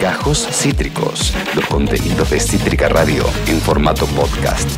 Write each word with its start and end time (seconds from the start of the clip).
Gajos 0.00 0.48
Cítricos, 0.50 1.34
los 1.54 1.66
contenidos 1.66 2.30
de 2.30 2.40
Cítrica 2.40 2.88
Radio 2.88 3.24
en 3.46 3.58
formato 3.58 4.06
podcast. 4.06 4.68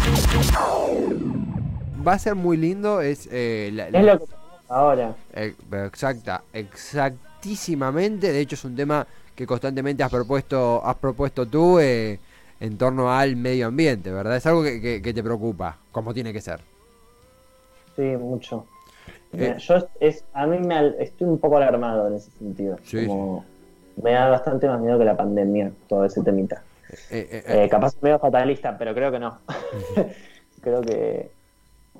Va 2.07 2.13
a 2.13 2.19
ser 2.19 2.35
muy 2.35 2.57
lindo, 2.57 3.01
es... 3.01 3.29
Eh, 3.33 3.69
es 3.93 4.05
lo 4.05 4.19
que 4.19 4.25
ahora. 4.69 5.15
Eh, 5.35 5.55
exacta, 5.87 6.43
exactísimamente, 6.53 8.33
de 8.33 8.41
hecho 8.41 8.55
es 8.55 8.65
un 8.65 8.77
tema 8.77 9.07
que 9.35 9.47
constantemente 9.47 10.03
has 10.03 10.11
propuesto, 10.11 10.85
has 10.85 10.97
propuesto 10.97 11.47
tú 11.47 11.79
eh, 11.79 12.19
en 12.61 12.77
torno 12.77 13.11
al 13.11 13.37
medio 13.37 13.69
ambiente, 13.69 14.11
¿verdad? 14.11 14.37
Es 14.37 14.47
algo 14.47 14.63
que, 14.63 15.01
te 15.03 15.23
preocupa, 15.23 15.79
como 15.91 16.13
tiene 16.13 16.33
que 16.33 16.41
ser. 16.41 16.61
Sí, 17.97 18.03
mucho. 18.03 18.67
yo 19.33 19.89
es, 20.01 20.25
a 20.33 20.47
mí 20.47 20.59
me, 20.59 21.03
estoy 21.03 21.29
un 21.29 21.39
poco 21.39 21.57
alarmado 21.57 22.09
en 22.09 22.15
ese 22.15 22.31
sentido. 22.33 22.79
Sí, 22.85 23.07
me 24.03 24.13
da 24.13 24.29
bastante 24.29 24.69
más 24.69 24.81
miedo 24.81 24.99
que 24.99 25.05
la 25.05 25.17
pandemia, 25.17 25.73
todo 25.89 26.05
ese 26.05 26.23
temita. 26.23 26.63
Eh, 27.11 27.29
eh, 27.31 27.65
eh, 27.65 27.69
capaz 27.69 28.01
medio 28.03 28.19
fatalista, 28.19 28.77
pero 28.77 28.95
creo 28.95 29.11
que 29.11 29.19
no. 29.19 29.39
creo 30.61 30.81
que, 30.83 31.31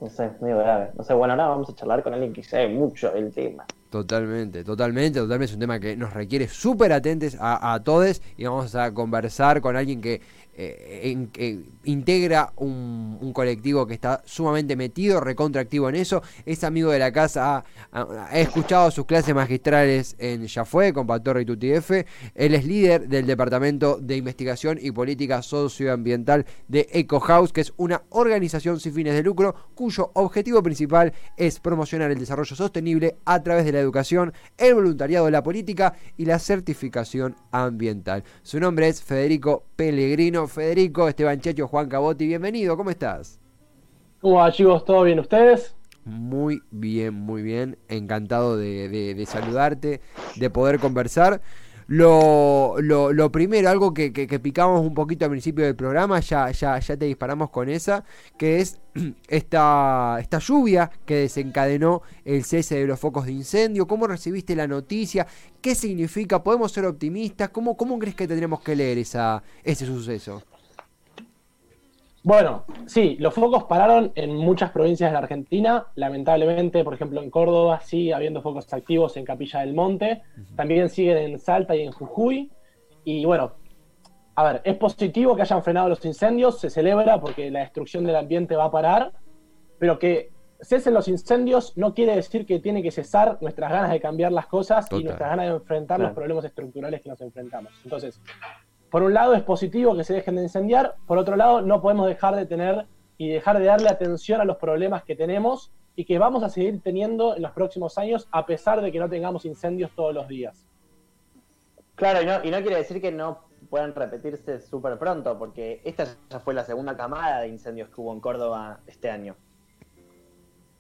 no 0.01 0.09
sé, 0.09 0.31
medio 0.41 0.59
grave. 0.59 0.91
No 0.97 1.05
sé, 1.05 1.15
bueno, 1.15 1.35
ahora 1.35 1.49
vamos 1.49 1.71
a 1.71 1.75
charlar 1.75 2.03
con 2.03 2.15
alguien 2.15 2.33
que 2.33 2.43
sabe 2.43 2.69
mucho 2.69 3.13
el 3.15 3.33
tema. 3.33 3.65
Totalmente, 3.95 4.65
totalmente, 4.65 5.21
totalmente. 5.21 5.53
Es 5.53 5.55
un 5.55 5.61
tema 5.61 5.79
que 5.79 5.97
nos 5.97 6.13
requiere 6.13 6.49
súper 6.49 6.93
atentes 6.93 7.37
a, 7.39 7.81
todos 7.85 8.21
y 8.37 8.43
vamos 8.43 8.75
a 8.75 8.93
conversar 8.93 9.61
con 9.61 9.77
alguien 9.77 10.01
que 10.01 10.21
eh, 10.57 11.17
integra 11.85 12.53
un, 12.57 13.33
colectivo 13.33 13.87
que 13.87 13.95
está 13.95 14.23
sumamente 14.25 14.75
metido, 14.75 15.21
recontractivo 15.21 15.89
en 15.89 15.95
eso. 15.95 16.23
Es 16.45 16.65
amigo 16.65 16.91
de 16.91 16.99
la 16.99 17.13
casa, 17.13 17.65
ha, 17.93 18.29
escuchado 18.33 18.91
sus 18.91 19.07
clases 19.07 19.33
magistrales 19.33 20.17
en 20.19 20.45
Ya 20.47 20.65
Fue, 20.65 20.93
con 20.93 21.07
Pastor 21.07 21.41
y 21.41 21.45
TUTIF. 21.45 21.91
Él 22.35 22.55
es 22.55 22.65
líder 22.65 23.09
del 23.09 23.27
Departamento 23.27 23.99
de 24.01 24.17
Investigación 24.17 24.79
y 24.81 24.91
Política 24.91 25.41
Socioambiental 25.43 26.47
de 26.67 26.89
Eco 26.93 27.21
House, 27.21 27.53
que 27.53 27.61
es 27.61 27.73
una 27.77 28.03
organización 28.11 28.81
sin 28.81 28.93
fines 28.93 29.15
de 29.15 29.23
lucro 29.23 29.55
cuyo 29.77 30.11
objetivo 30.15 30.63
principal 30.65 31.13
es 31.37 31.61
promocionar 31.61 32.11
el 32.11 32.19
desarrollo 32.19 32.57
sostenible 32.57 33.19
a 33.25 33.43
través 33.43 33.65
de 33.65 33.73
la 33.73 33.84
educación, 33.85 34.33
el 34.59 34.75
voluntariado, 34.75 35.31
la 35.31 35.43
política 35.43 35.95
y 36.17 36.25
la 36.25 36.39
certificación 36.39 37.37
ambiental. 37.53 38.25
Su 38.43 38.59
nombre 38.59 38.89
es 38.89 39.03
Federico 39.03 39.65
Pellegrino. 39.77 40.49
Federico, 40.49 41.09
Esteban 41.09 41.41
Checho, 41.41 41.69
Juan 41.69 41.89
Cabotti, 41.89 42.27
bienvenido, 42.27 42.77
¿cómo 42.77 42.91
estás? 42.91 43.39
¿Cómo 44.21 44.37
va 44.37 44.51
chicos? 44.51 44.85
¿Todo 44.85 45.03
bien 45.03 45.19
ustedes? 45.19 45.77
Muy 46.05 46.63
bien, 46.71 47.15
muy 47.15 47.43
bien. 47.43 47.79
Encantado 47.89 48.57
de, 48.57 49.25
saludarte, 49.27 50.01
de 50.37 50.51
poder 50.51 50.79
conversar. 50.79 51.41
Lo, 51.87 52.77
lo, 52.81 53.33
primero, 53.33 53.69
algo 53.69 53.93
que, 53.93 54.11
picamos 54.43 54.81
un 54.81 54.95
poquito 54.95 55.25
al 55.25 55.31
principio 55.31 55.65
del 55.65 55.77
programa, 55.77 56.21
ya, 56.21 56.51
ya, 56.51 56.79
ya 56.79 56.97
te 56.97 57.05
disparamos 57.05 57.51
con 57.51 57.69
esa, 57.69 58.05
que 58.39 58.61
es 58.61 58.81
esta, 59.29 60.17
esta 60.21 60.39
lluvia 60.39 60.91
que 61.05 61.17
desencadenó 61.17 62.03
el 62.25 62.45
cese 62.45 62.77
de 62.77 62.87
los 62.87 62.99
focos 62.99 63.27
de 63.27 63.33
incendio. 63.33 63.87
¿Cómo 63.87 64.07
recibiste 64.07 64.57
la 64.57 64.67
noticia? 64.67 65.27
¿Qué 65.61 65.75
significa? 65.75 66.43
¿Podemos 66.43 66.73
ser 66.73 66.87
optimistas? 66.87 67.51
¿Cómo, 67.51 67.77
cómo 67.77 67.99
crees 67.99 68.15
que 68.15 68.27
tendremos 68.27 68.61
que 68.61 68.77
leer 68.77 68.99
esa, 68.99 69.43
ese 69.63 69.87
suceso? 69.87 70.43
Bueno, 72.25 72.65
sí, 72.87 73.19
los 73.21 73.35
focos 73.35 73.65
pararon 73.65 74.11
en 74.15 74.35
muchas 74.35 74.71
provincias 74.71 75.11
de 75.11 75.13
la 75.13 75.19
Argentina. 75.19 75.89
Lamentablemente, 75.95 76.83
por 76.83 76.95
ejemplo, 76.95 77.23
en 77.23 77.29
Córdoba 77.29 77.81
sigue 77.81 78.15
habiendo 78.15 78.41
focos 78.41 78.73
activos 78.73 79.19
en 79.19 79.27
Capilla 79.27 79.61
del 79.61 79.75
Monte. 79.75 80.23
También 80.57 80.89
siguen 80.89 81.19
en 81.19 81.39
Salta 81.39 81.77
y 81.77 81.83
en 81.83 81.93
Jujuy. 81.93 82.51
Y 83.05 83.27
bueno, 83.27 83.57
a 84.37 84.43
ver, 84.43 84.63
es 84.65 84.75
positivo 84.79 85.37
que 85.37 85.43
hayan 85.43 85.63
frenado 85.63 85.91
los 85.91 86.03
incendios, 86.07 86.59
se 86.59 86.71
celebra 86.71 87.21
porque 87.21 87.51
la 87.51 87.61
destrucción 87.61 88.05
del 88.05 88.17
ambiente 88.17 88.57
va 88.57 88.65
a 88.65 88.71
parar, 88.71 89.13
pero 89.79 89.99
que 89.99 90.31
cesen 90.63 90.95
los 90.95 91.09
incendios 91.09 91.77
no 91.77 91.93
quiere 91.93 92.17
decir 92.17 92.47
que 92.47 92.59
tiene 92.59 92.83
que 92.83 92.91
cesar 92.91 93.37
nuestras 93.43 93.71
ganas 93.71 93.91
de 93.91 94.01
cambiar 94.01 94.33
las 94.33 94.47
cosas 94.47 94.87
y 94.93 95.05
nuestras 95.05 95.29
ganas 95.29 95.49
de 95.49 95.53
enfrentar 95.57 96.01
los 96.01 96.13
problemas 96.13 96.47
estructurales 96.47 97.03
que 97.03 97.11
nos 97.11 97.21
enfrentamos. 97.21 97.71
Entonces, 97.85 98.19
por 98.95 99.03
un 99.03 99.13
lado 99.13 99.35
es 99.35 99.43
positivo 99.43 99.97
que 99.97 100.05
se 100.05 100.15
dejen 100.15 100.37
de 100.37 100.43
incendiar, 100.43 100.95
por 101.09 101.19
otro 101.19 101.35
lado 101.35 101.61
no 101.61 101.83
podemos 101.83 102.07
dejar 102.07 102.37
de 102.37 102.47
tener 102.47 102.87
y 103.19 103.29
dejar 103.29 103.59
de 103.59 103.65
darle 103.65 103.89
atención 103.89 104.41
a 104.41 104.45
los 104.45 104.59
problemas 104.59 105.03
que 105.03 105.17
tenemos 105.17 105.73
y 105.97 106.05
que 106.05 106.17
vamos 106.21 106.45
a 106.45 106.49
seguir 106.49 106.81
teniendo 106.81 107.35
en 107.35 107.43
los 107.43 107.51
próximos 107.51 107.99
años 107.99 108.29
a 108.31 108.47
pesar 108.47 108.81
de 108.83 108.93
que 108.93 109.01
no 109.01 109.09
tengamos 109.09 109.47
incendios 109.47 109.91
todos 109.97 110.15
los 110.15 110.29
días. 110.29 110.69
Claro, 111.97 112.23
y 112.23 112.27
no, 112.27 112.35
y 112.45 112.53
no 112.53 112.61
quiere 112.61 112.77
decir 112.77 113.01
que 113.01 113.11
no 113.11 113.41
puedan 113.69 113.97
repetirse 113.97 114.61
súper 114.61 114.97
pronto, 114.97 115.37
porque 115.37 115.81
esta 115.83 116.07
ya 116.31 116.39
fue 116.39 116.55
la 116.55 116.63
segunda 116.63 116.97
camada 116.97 117.41
de 117.41 117.49
incendios 117.49 117.89
que 117.89 118.01
hubo 118.01 118.13
en 118.13 118.21
Córdoba 118.21 118.79
este 118.87 119.11
año. 119.11 119.35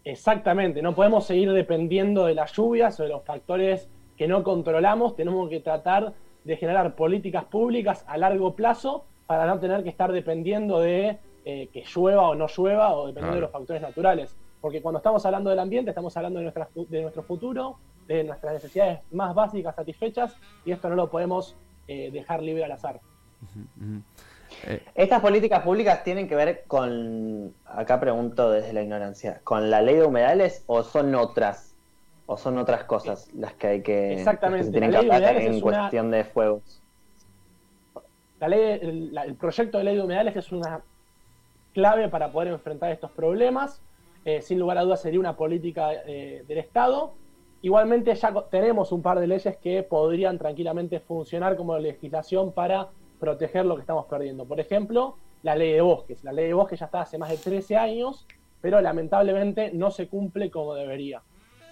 Exactamente, 0.04 0.82
no 0.82 0.94
podemos 0.94 1.26
seguir 1.26 1.52
dependiendo 1.52 2.26
de 2.26 2.36
las 2.36 2.52
lluvias 2.52 3.00
o 3.00 3.02
de 3.02 3.08
los 3.08 3.24
factores 3.24 3.90
que 4.16 4.28
no 4.28 4.44
controlamos, 4.44 5.16
tenemos 5.16 5.48
que 5.48 5.58
tratar 5.58 6.14
de 6.44 6.56
generar 6.56 6.94
políticas 6.94 7.44
públicas 7.44 8.04
a 8.06 8.16
largo 8.18 8.54
plazo 8.54 9.06
para 9.26 9.46
no 9.46 9.58
tener 9.58 9.82
que 9.82 9.88
estar 9.88 10.12
dependiendo 10.12 10.80
de 10.80 11.18
eh, 11.44 11.68
que 11.72 11.84
llueva 11.84 12.28
o 12.28 12.34
no 12.34 12.46
llueva 12.46 12.94
o 12.94 13.06
dependiendo 13.06 13.36
de 13.36 13.42
los 13.42 13.50
factores 13.50 13.82
naturales. 13.82 14.36
Porque 14.60 14.80
cuando 14.80 14.98
estamos 14.98 15.24
hablando 15.26 15.50
del 15.50 15.58
ambiente, 15.58 15.90
estamos 15.90 16.16
hablando 16.16 16.40
de, 16.40 16.52
de 16.88 17.02
nuestro 17.02 17.22
futuro, 17.22 17.76
de 18.06 18.24
nuestras 18.24 18.54
necesidades 18.54 19.00
más 19.10 19.34
básicas 19.34 19.74
satisfechas, 19.74 20.36
y 20.64 20.72
esto 20.72 20.88
no 20.88 20.94
lo 20.94 21.10
podemos 21.10 21.56
eh, 21.88 22.10
dejar 22.10 22.42
libre 22.42 22.64
al 22.64 22.72
azar. 22.72 23.00
Eh, 24.66 24.82
Estas 24.94 25.20
políticas 25.20 25.62
públicas 25.62 26.02
tienen 26.04 26.28
que 26.28 26.36
ver 26.36 26.64
con, 26.66 27.54
acá 27.66 28.00
pregunto 28.00 28.50
desde 28.50 28.72
la 28.72 28.82
ignorancia, 28.82 29.40
¿con 29.44 29.70
la 29.70 29.82
ley 29.82 29.96
de 29.96 30.04
humedales 30.04 30.64
o 30.66 30.82
son 30.82 31.14
otras? 31.14 31.73
¿O 32.26 32.36
son 32.38 32.56
otras 32.56 32.84
cosas 32.84 33.28
las 33.34 33.52
que 33.54 33.66
hay 33.66 33.82
que, 33.82 34.14
Exactamente. 34.14 34.70
tienen 34.70 34.90
que 34.90 34.96
hablar 34.96 35.36
en 35.36 35.60
cuestión 35.60 36.10
de 36.10 36.24
fuegos? 36.24 36.80
La 38.40 38.48
ley, 38.48 38.78
el, 38.80 39.34
proyecto 39.34 39.78
de 39.78 39.84
ley 39.84 39.96
de 39.96 40.02
humedales 40.02 40.34
es 40.36 40.50
una 40.50 40.80
clave 41.74 42.08
para 42.08 42.32
poder 42.32 42.48
enfrentar 42.48 42.90
estos 42.92 43.10
problemas. 43.10 43.82
Eh, 44.24 44.40
sin 44.40 44.58
lugar 44.58 44.78
a 44.78 44.82
dudas 44.82 45.02
sería 45.02 45.20
una 45.20 45.36
política 45.36 45.92
eh, 46.06 46.44
del 46.48 46.58
Estado. 46.58 47.12
Igualmente 47.60 48.14
ya 48.14 48.32
tenemos 48.50 48.90
un 48.90 49.02
par 49.02 49.20
de 49.20 49.26
leyes 49.26 49.56
que 49.58 49.82
podrían 49.82 50.38
tranquilamente 50.38 51.00
funcionar 51.00 51.56
como 51.56 51.78
legislación 51.78 52.52
para 52.52 52.88
proteger 53.20 53.66
lo 53.66 53.74
que 53.74 53.82
estamos 53.82 54.06
perdiendo. 54.06 54.46
Por 54.46 54.60
ejemplo, 54.60 55.16
la 55.42 55.56
ley 55.56 55.72
de 55.72 55.82
bosques. 55.82 56.24
La 56.24 56.32
ley 56.32 56.46
de 56.46 56.54
bosques 56.54 56.80
ya 56.80 56.86
está 56.86 57.02
hace 57.02 57.18
más 57.18 57.28
de 57.28 57.36
13 57.36 57.76
años, 57.76 58.26
pero 58.62 58.80
lamentablemente 58.80 59.72
no 59.72 59.90
se 59.90 60.08
cumple 60.08 60.50
como 60.50 60.74
debería 60.74 61.22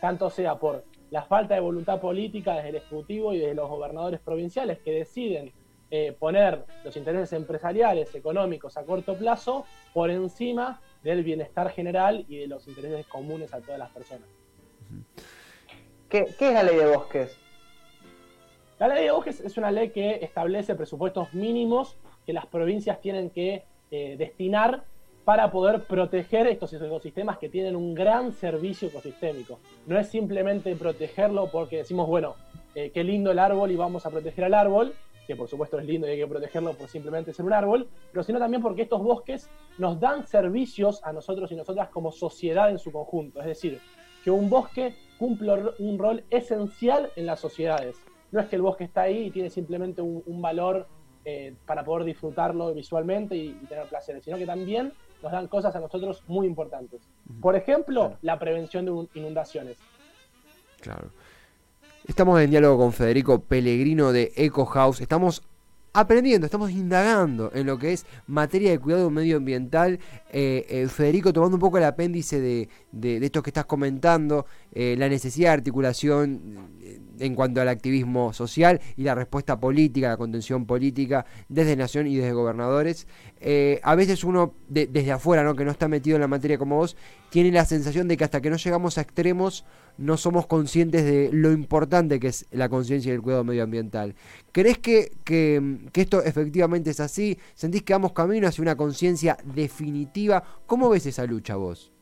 tanto 0.02 0.30
sea 0.30 0.56
por 0.56 0.84
la 1.10 1.22
falta 1.22 1.54
de 1.54 1.60
voluntad 1.60 2.00
política 2.00 2.54
desde 2.56 2.70
el 2.70 2.74
Ejecutivo 2.74 3.32
y 3.34 3.38
de 3.38 3.54
los 3.54 3.68
gobernadores 3.68 4.18
provinciales 4.18 4.80
que 4.80 4.90
deciden 4.90 5.52
eh, 5.92 6.10
poner 6.18 6.64
los 6.82 6.96
intereses 6.96 7.32
empresariales, 7.34 8.12
económicos 8.16 8.76
a 8.76 8.82
corto 8.82 9.16
plazo 9.16 9.64
por 9.94 10.10
encima 10.10 10.80
del 11.04 11.22
bienestar 11.22 11.70
general 11.70 12.24
y 12.28 12.38
de 12.38 12.48
los 12.48 12.66
intereses 12.66 13.06
comunes 13.06 13.54
a 13.54 13.60
todas 13.60 13.78
las 13.78 13.91
personas. 13.91 14.28
¿Qué, 16.08 16.26
es 16.36 16.41
la 16.41 16.64
ley 16.64 16.74
de 16.74 16.86
bosques? 16.96 17.38
La 18.80 18.88
ley 18.88 19.04
de 19.04 19.12
bosques 19.12 19.38
es 19.38 19.56
una 19.56 19.70
ley 19.70 19.91
que 19.91 20.16
establece 20.16 20.74
presupuestos 20.74 21.32
mínimos 21.32 21.96
que 22.26 22.32
las 22.32 22.46
provincias 22.46 23.00
tienen 23.00 23.30
que 23.30 23.66
eh, 23.92 24.16
destinar 24.18 24.82
para 25.25 25.50
poder 25.50 25.84
proteger 25.84 26.47
estos 26.47 26.72
ecosistemas 26.72 27.38
que 27.38 27.49
tienen 27.49 27.77
un 27.77 27.94
gran 27.94 28.33
servicio 28.33 28.88
ecosistémico. 28.88 29.60
No 29.87 29.99
es 29.99 30.09
simplemente 30.09 30.75
protegerlo 30.75 31.49
porque 31.50 31.78
decimos, 31.78 32.09
bueno, 32.09 32.34
eh, 32.75 32.91
qué 32.91 33.05
lindo 33.05 33.31
el 33.31 33.38
árbol 33.38 33.71
y 33.71 33.77
vamos 33.77 34.05
a 34.05 34.10
proteger 34.10 34.44
al 34.44 34.55
árbol, 34.55 34.94
que 35.27 35.37
por 35.37 35.48
supuesto 35.48 35.78
es 35.78 35.86
lindo 35.86 36.09
y 36.09 36.10
hay 36.10 36.19
que 36.19 36.27
protegerlo 36.27 36.74
por 36.74 36.89
simplemente 36.89 37.33
ser 37.33 37.45
un 37.45 37.53
árbol, 37.53 37.89
pero 38.10 38.24
sino 38.24 38.41
también 38.41 38.63
porque 38.63 38.83
estos 38.83 39.03
bosques 39.03 39.48
nos 39.78 40.01
dan 40.01 40.27
servicios 40.27 41.01
a 41.04 41.13
nosotros 41.13 41.53
y 41.53 41.54
nosotras 41.54 41.89
como 41.91 42.10
sociedad 42.10 42.71
en 42.71 42.78
su 42.78 42.91
conjunto. 42.91 43.41
Es 43.41 43.47
decir, 43.47 43.78
que 44.25 44.30
un 44.30 44.51
bosque 44.51 44.95
cumple 45.18 45.53
un 45.78 45.98
rol 45.98 46.25
esencial 46.30 47.10
en 47.15 47.27
las 47.27 47.39
sociedades. 47.39 47.97
No 48.33 48.41
es 48.41 48.47
que 48.47 48.57
el 48.57 48.63
bosque 48.63 48.84
está 48.84 49.03
ahí 49.03 49.27
y 49.27 49.30
tiene 49.30 49.51
simplemente 49.51 50.03
un, 50.03 50.42
valor 50.42 50.89
eh, 51.25 51.54
para 51.65 51.84
poder 51.84 52.04
disfrutarlo 52.04 52.75
visualmente 52.75 53.36
y, 53.36 53.48
y 53.63 53.66
tener 53.66 53.86
placeres, 53.86 54.25
sino 54.25 54.39
que 54.39 54.47
también 54.47 54.92
nos 55.22 55.33
dan 55.33 55.48
cosas 55.48 55.74
a 55.77 55.80
nosotros 55.80 56.22
muy 56.27 56.47
importantes. 56.47 57.01
Por 57.41 57.57
ejemplo, 57.57 58.16
la 58.22 58.39
prevención 58.39 58.84
de 58.84 59.09
inundaciones. 59.15 59.78
Claro. 60.80 61.10
Estamos 62.07 62.41
en 62.41 62.51
diálogo 62.51 62.78
con 62.78 62.92
Federico 62.92 63.41
Pellegrino 63.41 64.13
de 64.13 64.33
Eco 64.34 64.65
House. 64.66 65.01
Estamos 65.01 65.42
aprendiendo, 65.92 66.47
estamos 66.47 66.71
indagando 66.71 67.51
en 67.54 67.66
lo 67.66 67.78
que 67.78 67.92
es 67.92 68.07
materia 68.27 68.71
de 68.71 68.78
cuidado 68.78 69.10
medioambiental. 69.10 70.01
Eh, 70.30 70.66
eh, 70.69 70.89
Federico, 70.89 71.33
tomando 71.33 71.57
un 71.57 71.60
poco 71.60 71.78
el 71.78 71.84
apéndice 71.84 72.41
de, 72.41 72.68
de, 72.91 73.25
esto 73.25 73.42
que 73.42 73.51
estás 73.51 73.66
comentando, 73.66 74.47
eh, 74.72 74.97
la 74.98 75.09
necesidad 75.09 75.51
de 75.51 75.54
articulación 75.54 76.71
en 77.22 77.34
cuanto 77.34 77.60
al 77.60 77.69
activismo 77.69 78.33
social 78.33 78.80
y 78.97 79.04
la 79.04 79.15
respuesta 79.15 79.59
política, 79.59 80.09
la 80.09 80.16
contención 80.16 80.66
política 80.66 81.24
desde 81.48 81.77
Nación 81.77 82.07
y 82.07 82.16
desde 82.16 82.33
gobernadores. 82.33 83.07
Eh, 83.41 83.80
a 83.83 83.95
veces 83.95 84.24
uno 84.24 84.54
desde 84.69 85.13
afuera, 85.13 85.45
¿no? 85.45 85.54
que 85.54 85.65
no 85.65 85.71
está 85.71 85.89
metido 85.89 86.16
en 86.16 86.22
la 86.22 86.28
materia 86.28 86.59
como 86.59 86.77
vos, 86.77 86.97
tiene 87.30 87.51
la 87.53 87.65
sensación 87.65 88.09
de 88.09 88.16
que 88.16 88.24
hasta 88.24 88.41
que 88.41 88.51
no 88.51 88.57
llegamos 88.57 88.98
a 88.98 89.03
extremos 89.03 89.65
no 89.98 90.16
somos 90.16 90.47
conscientes 90.47 91.04
de 91.04 91.30
lo 91.33 91.53
importante 91.53 92.19
que 92.19 92.28
es 92.28 92.47
la 92.51 92.69
conciencia 92.69 93.10
y 93.10 93.15
el 93.15 93.22
cuidado 93.22 93.45
medioambiental. 93.45 94.15
¿Crees 94.51 94.78
que, 94.78 95.13
que, 95.25 95.60
esto 95.95 96.22
efectivamente 96.22 96.91
es 96.91 97.01
así? 97.01 97.39
¿Sentís 97.54 97.83
que 97.83 97.92
vamos 97.92 98.13
camino 98.13 98.48
hacia 98.48 98.63
una 98.63 98.77
conciencia 98.77 99.36
definitiva? 99.54 100.42
¿Cómo 100.66 100.89
ves 100.89 101.07
esa 101.07 101.25
lucha 101.27 101.57
vos? 101.57 101.92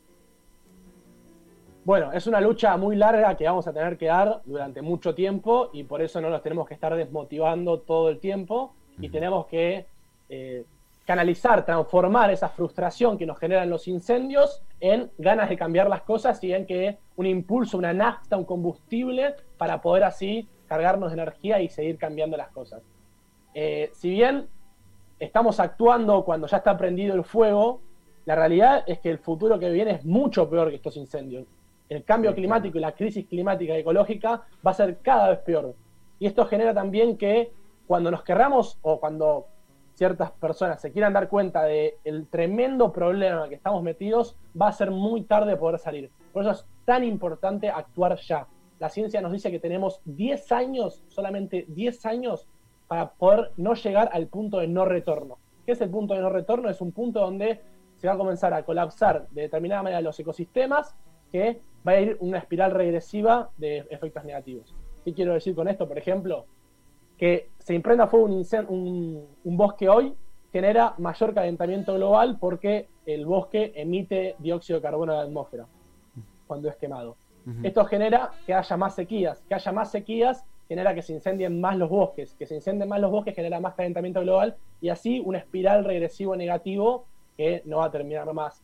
Bueno, 1.84 2.12
es 2.12 2.26
una 2.26 2.40
lucha 2.40 2.76
muy 2.76 2.94
larga 2.94 3.36
que 3.36 3.44
vamos 3.44 3.66
a 3.66 3.72
tener 3.72 3.96
que 3.96 4.06
dar 4.06 4.42
durante 4.44 4.82
mucho 4.82 5.14
tiempo 5.14 5.70
y 5.72 5.84
por 5.84 6.02
eso 6.02 6.20
no 6.20 6.28
nos 6.28 6.42
tenemos 6.42 6.68
que 6.68 6.74
estar 6.74 6.94
desmotivando 6.94 7.80
todo 7.80 8.10
el 8.10 8.18
tiempo 8.20 8.74
y 8.98 9.08
tenemos 9.08 9.46
que 9.46 9.86
eh, 10.28 10.64
canalizar, 11.06 11.64
transformar 11.64 12.30
esa 12.30 12.50
frustración 12.50 13.16
que 13.16 13.24
nos 13.24 13.38
generan 13.38 13.70
los 13.70 13.88
incendios 13.88 14.62
en 14.78 15.10
ganas 15.16 15.48
de 15.48 15.56
cambiar 15.56 15.88
las 15.88 16.02
cosas 16.02 16.42
y 16.44 16.52
en 16.52 16.66
que 16.66 16.98
un 17.16 17.26
impulso, 17.26 17.78
una 17.78 17.94
nafta, 17.94 18.36
un 18.36 18.44
combustible 18.44 19.34
para 19.56 19.80
poder 19.80 20.04
así 20.04 20.48
cargarnos 20.66 21.10
de 21.10 21.14
energía 21.14 21.60
y 21.60 21.68
seguir 21.68 21.96
cambiando 21.96 22.36
las 22.36 22.50
cosas. 22.50 22.82
Eh, 23.54 23.90
si 23.94 24.10
bien 24.10 24.48
estamos 25.18 25.58
actuando 25.58 26.24
cuando 26.24 26.46
ya 26.46 26.58
está 26.58 26.76
prendido 26.76 27.14
el 27.14 27.24
fuego, 27.24 27.80
la 28.26 28.34
realidad 28.36 28.84
es 28.86 29.00
que 29.00 29.08
el 29.08 29.18
futuro 29.18 29.58
que 29.58 29.70
viene 29.70 29.92
es 29.92 30.04
mucho 30.04 30.48
peor 30.50 30.68
que 30.68 30.76
estos 30.76 30.96
incendios. 30.96 31.46
El 31.90 32.04
cambio 32.04 32.32
climático 32.32 32.78
y 32.78 32.80
la 32.80 32.92
crisis 32.92 33.26
climática 33.26 33.76
y 33.76 33.80
ecológica 33.80 34.46
va 34.64 34.70
a 34.70 34.74
ser 34.74 34.98
cada 34.98 35.28
vez 35.30 35.40
peor. 35.40 35.74
Y 36.20 36.26
esto 36.26 36.46
genera 36.46 36.72
también 36.72 37.18
que 37.18 37.50
cuando 37.88 38.12
nos 38.12 38.22
querramos 38.22 38.78
o 38.82 39.00
cuando 39.00 39.48
ciertas 39.94 40.30
personas 40.30 40.80
se 40.80 40.92
quieran 40.92 41.12
dar 41.12 41.28
cuenta 41.28 41.64
del 41.64 41.94
el 42.04 42.28
tremendo 42.28 42.92
problema 42.92 43.48
que 43.48 43.56
estamos 43.56 43.82
metidos, 43.82 44.36
va 44.58 44.68
a 44.68 44.72
ser 44.72 44.92
muy 44.92 45.22
tarde 45.22 45.56
poder 45.56 45.80
salir. 45.80 46.12
Por 46.32 46.44
eso 46.44 46.52
es 46.52 46.64
tan 46.84 47.02
importante 47.02 47.68
actuar 47.68 48.16
ya. 48.20 48.46
La 48.78 48.88
ciencia 48.88 49.20
nos 49.20 49.32
dice 49.32 49.50
que 49.50 49.58
tenemos 49.58 50.00
10 50.04 50.52
años, 50.52 51.02
solamente 51.08 51.66
10 51.68 52.06
años, 52.06 52.46
para 52.86 53.10
poder 53.10 53.50
no 53.56 53.74
llegar 53.74 54.10
al 54.12 54.28
punto 54.28 54.58
de 54.58 54.68
no 54.68 54.84
retorno. 54.84 55.38
¿Qué 55.66 55.72
es 55.72 55.80
el 55.80 55.90
punto 55.90 56.14
de 56.14 56.20
no 56.20 56.30
retorno? 56.30 56.70
Es 56.70 56.80
un 56.80 56.92
punto 56.92 57.20
donde 57.20 57.60
se 57.96 58.06
va 58.06 58.14
a 58.14 58.16
comenzar 58.16 58.54
a 58.54 58.64
colapsar 58.64 59.28
de 59.30 59.42
determinada 59.42 59.82
manera 59.82 60.00
los 60.00 60.18
ecosistemas, 60.20 60.94
que 61.32 61.60
va 61.86 61.92
a 61.92 62.00
ir 62.00 62.16
una 62.20 62.38
espiral 62.38 62.72
regresiva 62.72 63.50
de 63.56 63.86
efectos 63.90 64.24
negativos. 64.24 64.74
¿Qué 65.04 65.14
quiero 65.14 65.34
decir 65.34 65.54
con 65.54 65.68
esto? 65.68 65.88
Por 65.88 65.98
ejemplo, 65.98 66.46
que 67.16 67.50
se 67.58 67.74
imprenda 67.74 68.06
fuego 68.06 68.26
un, 68.26 69.26
un, 69.44 69.56
bosque 69.56 69.88
hoy 69.88 70.14
genera 70.52 70.94
mayor 70.98 71.34
calentamiento 71.34 71.94
global 71.94 72.38
porque 72.40 72.88
el 73.06 73.24
bosque 73.26 73.72
emite 73.74 74.36
dióxido 74.38 74.78
de 74.78 74.82
carbono 74.82 75.12
a 75.12 75.16
la 75.16 75.22
atmósfera 75.22 75.66
cuando 76.46 76.68
es 76.68 76.76
quemado. 76.76 77.16
Esto 77.62 77.84
genera 77.86 78.30
que 78.46 78.54
haya 78.54 78.76
más 78.76 78.94
sequías, 78.94 79.42
que 79.48 79.54
haya 79.54 79.72
más 79.72 79.90
sequías 79.90 80.44
genera 80.70 80.94
que 80.94 81.02
se 81.02 81.12
incendien 81.12 81.60
más 81.60 81.76
los 81.76 81.90
bosques, 81.90 82.34
que 82.34 82.46
se 82.46 82.54
incendien 82.54 82.88
más 82.88 83.00
los 83.00 83.10
bosques 83.10 83.34
genera 83.34 83.58
más 83.58 83.74
calentamiento 83.74 84.20
global 84.20 84.56
y 84.80 84.88
así 84.88 85.20
una 85.24 85.38
espiral 85.38 85.84
regresivo 85.84 86.36
negativo 86.36 87.06
que 87.36 87.62
no 87.64 87.78
va 87.78 87.86
a 87.86 87.90
terminar 87.90 88.32
más. 88.32 88.62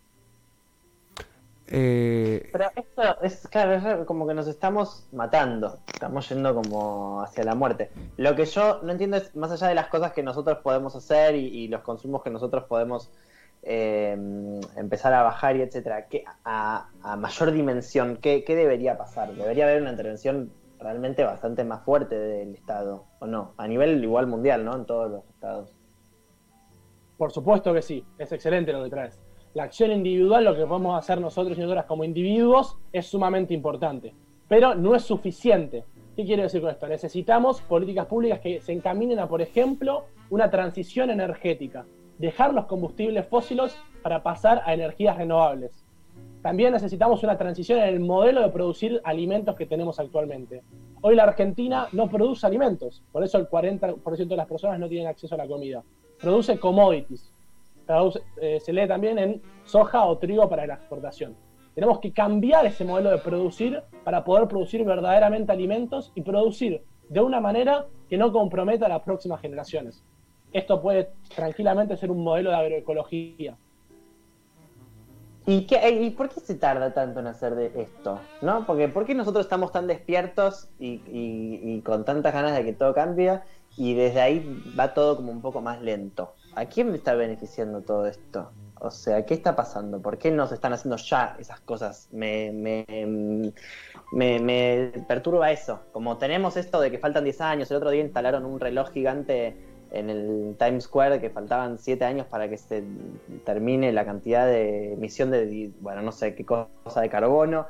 Eh, 1.69 2.49
Pero 2.53 2.71
esto 2.77 3.23
es, 3.23 3.49
claro, 3.49 3.75
es 3.75 4.07
como 4.07 4.27
que 4.27 4.35
nos 4.35 4.47
estamos 4.47 5.09
matando, 5.13 5.81
estamos 5.93 6.29
yendo 6.29 6.55
como 6.55 7.23
hacia 7.23 7.45
la 7.45 7.55
muerte. 7.55 7.91
Lo 8.17 8.37
que 8.37 8.45
yo 8.45 8.81
no 8.83 8.93
entiendo 8.93 9.17
es, 9.17 9.35
más 9.35 9.51
allá 9.51 9.69
de 9.69 9.75
las 9.75 9.89
cosas 9.89 10.13
que 10.13 10.23
nosotros 10.23 10.59
podemos 10.63 10.95
hacer 10.95 11.35
y, 11.35 11.67
los 11.69 11.83
consumos 11.83 12.23
que 12.23 12.31
nosotros 12.31 12.65
podemos 12.65 13.11
eh, 13.63 14.17
empezar 14.77 15.13
a 15.13 15.23
bajar 15.23 15.57
y 15.57 15.63
etcétera, 15.63 16.07
que 16.07 16.25
a, 16.45 16.89
mayor 17.19 17.51
dimensión, 17.51 18.19
¿qué, 18.19 18.45
debería 18.47 18.97
pasar? 18.97 19.35
¿Debería 19.35 19.65
haber 19.65 19.83
una 19.83 19.91
intervención 19.91 20.53
realmente 20.79 21.25
bastante 21.25 21.65
más 21.65 21.83
fuerte 21.85 22.17
del 22.17 22.55
Estado, 22.55 23.07
o 23.19 23.27
no? 23.27 23.55
A 23.57 23.67
nivel 23.67 24.03
igual 24.05 24.29
mundial, 24.29 24.65
¿no? 24.65 24.77
En 24.77 24.87
todos 24.87 25.11
los 25.11 25.29
estados. 25.31 25.75
Por 27.17 27.33
supuesto 27.33 27.73
que 27.75 27.83
sí, 27.83 28.05
es 28.19 28.31
excelente 28.31 28.73
lo 28.73 28.85
que 28.85 28.91
traes 28.91 29.26
la 29.57 29.63
acción 29.63 29.91
individual, 29.91 30.45
lo 30.45 30.55
que 30.55 30.67
podemos 30.67 30.99
hacer 30.99 31.19
nosotros 31.19 31.57
y 31.57 31.63
nosotras 31.63 31.87
como 31.87 32.05
individuos, 32.05 32.77
es 32.93 33.07
sumamente 33.07 33.55
importante. 33.55 34.13
Pero 34.49 34.75
no 34.75 34.95
es 34.95 35.03
suficiente. 35.03 35.83
¿Qué 36.15 36.27
quiero 36.27 36.43
decir 36.43 36.61
con 36.61 36.69
esto? 36.69 36.87
Necesitamos 36.87 37.63
políticas 37.63 38.05
públicas 38.05 38.41
que 38.41 38.61
se 38.61 38.75
encaminen 38.75 39.19
a, 39.19 39.27
por 39.27 39.41
ejemplo, 39.41 40.05
una 40.29 40.51
transición 40.51 41.09
energética. 41.09 41.87
Dejar 42.19 42.53
los 42.53 42.67
combustibles 42.67 43.27
fósiles 43.29 43.75
para 44.03 44.23
pasar 44.23 44.61
a 44.67 44.75
energías 44.75 45.17
renovables. 45.17 45.87
También 46.43 46.75
necesitamos 46.75 47.23
una 47.23 47.39
transición 47.39 47.79
en 47.79 47.89
el 47.89 48.01
modelo 48.01 48.43
de 48.43 48.51
producir 48.51 49.01
alimentos 49.05 49.57
que 49.57 49.65
tenemos 49.65 49.99
actualmente. 49.99 50.65
Hoy 51.01 51.17
la 51.17 51.23
Argentina 51.23 51.89
no 51.93 52.11
produce 52.11 52.47
alimentos, 52.47 53.03
por 53.11 53.25
eso 53.25 53.39
el 53.39 53.49
40% 53.49 54.27
de 54.27 54.37
las 54.37 54.49
personas 54.49 54.79
no 54.79 54.87
tienen 54.87 55.09
acceso 55.09 55.35
a 55.35 55.39
la 55.39 55.47
comida. 55.47 55.83
Produce 56.21 56.59
commodities, 56.59 57.33
eh, 58.41 58.61
se 58.61 58.73
lee 58.73 58.89
también 58.89 59.19
en 59.19 59.43
soja 59.65 60.05
o 60.05 60.19
trigo 60.19 60.49
para 60.49 60.67
la 60.67 60.75
exportación. 60.75 61.37
Tenemos 61.75 62.01
que 62.01 62.13
cambiar 62.13 62.65
ese 62.67 62.85
modelo 62.85 63.11
de 63.11 63.19
producir 63.19 63.83
para 64.03 64.25
poder 64.25 64.49
producir 64.49 64.85
verdaderamente 64.85 65.53
alimentos 65.53 66.11
y 66.15 66.23
producir 66.23 66.83
de 67.09 67.21
una 67.21 67.41
manera 67.41 67.87
que 68.09 68.17
no 68.17 68.33
comprometa 68.33 68.87
a 68.87 68.89
las 68.89 69.03
próximas 69.03 69.41
generaciones. 69.41 70.03
Esto 70.53 70.81
puede 70.81 71.11
tranquilamente 71.35 71.97
ser 71.97 72.11
un 72.11 72.25
modelo 72.25 72.51
de 72.51 72.57
agroecología. 72.57 73.57
¿Y, 75.45 75.67
qué, 75.67 75.91
¿Y 75.91 76.11
por 76.11 76.29
qué 76.29 76.41
se 76.41 76.57
tarda 76.57 76.93
tanto 76.93 77.21
en 77.21 77.29
hacer 77.29 77.55
de 77.55 77.71
esto? 77.81 78.19
¿No? 78.43 78.67
Porque 78.67 78.89
¿por 78.89 79.05
qué 79.05 79.15
nosotros 79.15 79.45
estamos 79.45 79.71
tan 79.71 79.87
despiertos 79.87 80.69
y, 80.81 81.03
y 81.07 81.83
con 81.83 82.05
tantas 82.05 82.33
ganas 82.33 82.57
de 82.57 82.65
que 82.65 82.73
todo 82.73 82.95
cambie 82.95 83.41
y 83.77 83.95
desde 83.95 84.21
ahí 84.23 84.63
va 84.79 84.95
todo 84.95 85.17
como 85.17 85.31
un 85.31 85.43
poco 85.43 85.61
más 85.61 85.81
lento? 85.83 86.33
¿A 86.57 86.65
quién 86.65 86.91
me 86.91 86.97
está 86.97 87.15
beneficiando 87.15 87.83
todo 87.83 88.07
esto? 88.07 88.51
O 88.81 88.91
sea, 88.91 89.25
¿qué 89.25 89.35
está 89.35 89.55
pasando? 89.55 90.01
¿Por 90.01 90.19
qué 90.19 90.31
no 90.31 90.47
se 90.47 90.55
están 90.55 90.73
haciendo 90.73 90.97
ya 90.97 91.37
esas 91.39 91.61
cosas? 91.61 92.09
Me, 92.13 92.51
me, 92.53 93.53
me, 94.13 94.93
perturba 95.07 95.51
eso. 95.51 95.81
Como 95.93 96.19
tenemos 96.19 96.57
esto 96.57 96.81
de 96.81 96.91
que 96.91 96.99
faltan 96.99 97.25
10 97.25 97.41
años, 97.43 97.71
el 97.71 97.77
otro 97.77 97.91
día 97.91 98.03
instalaron 98.03 98.45
un 98.45 98.59
reloj 98.59 98.91
gigante 98.91 99.57
en 99.93 100.11
el 100.11 100.57
Times 100.59 100.85
Square 100.85 101.21
que 101.21 101.31
faltaban 101.31 101.79
7 101.79 102.05
años 102.05 102.27
para 102.27 102.49
que 102.49 102.59
se 102.59 102.85
termine 103.45 103.93
la 103.93 104.05
cantidad 104.05 104.47
de 104.47 104.95
emisión 104.95 105.31
de, 105.31 105.73
bueno, 105.81 106.03
no 106.03 106.13
sé 106.13 106.35
qué 106.35 106.45
cosa 106.45 107.01
de 107.01 107.09
carbono. 107.09 107.67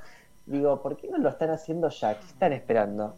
Digo, 0.47 0.81
¿por 0.81 0.97
qué 0.97 1.09
no 1.09 1.19
lo 1.19 1.29
están 1.29 1.51
haciendo 1.51 1.89
ya? 1.89 2.19
¿Qué 2.19 2.27
están 2.27 2.53
esperando? 2.53 3.17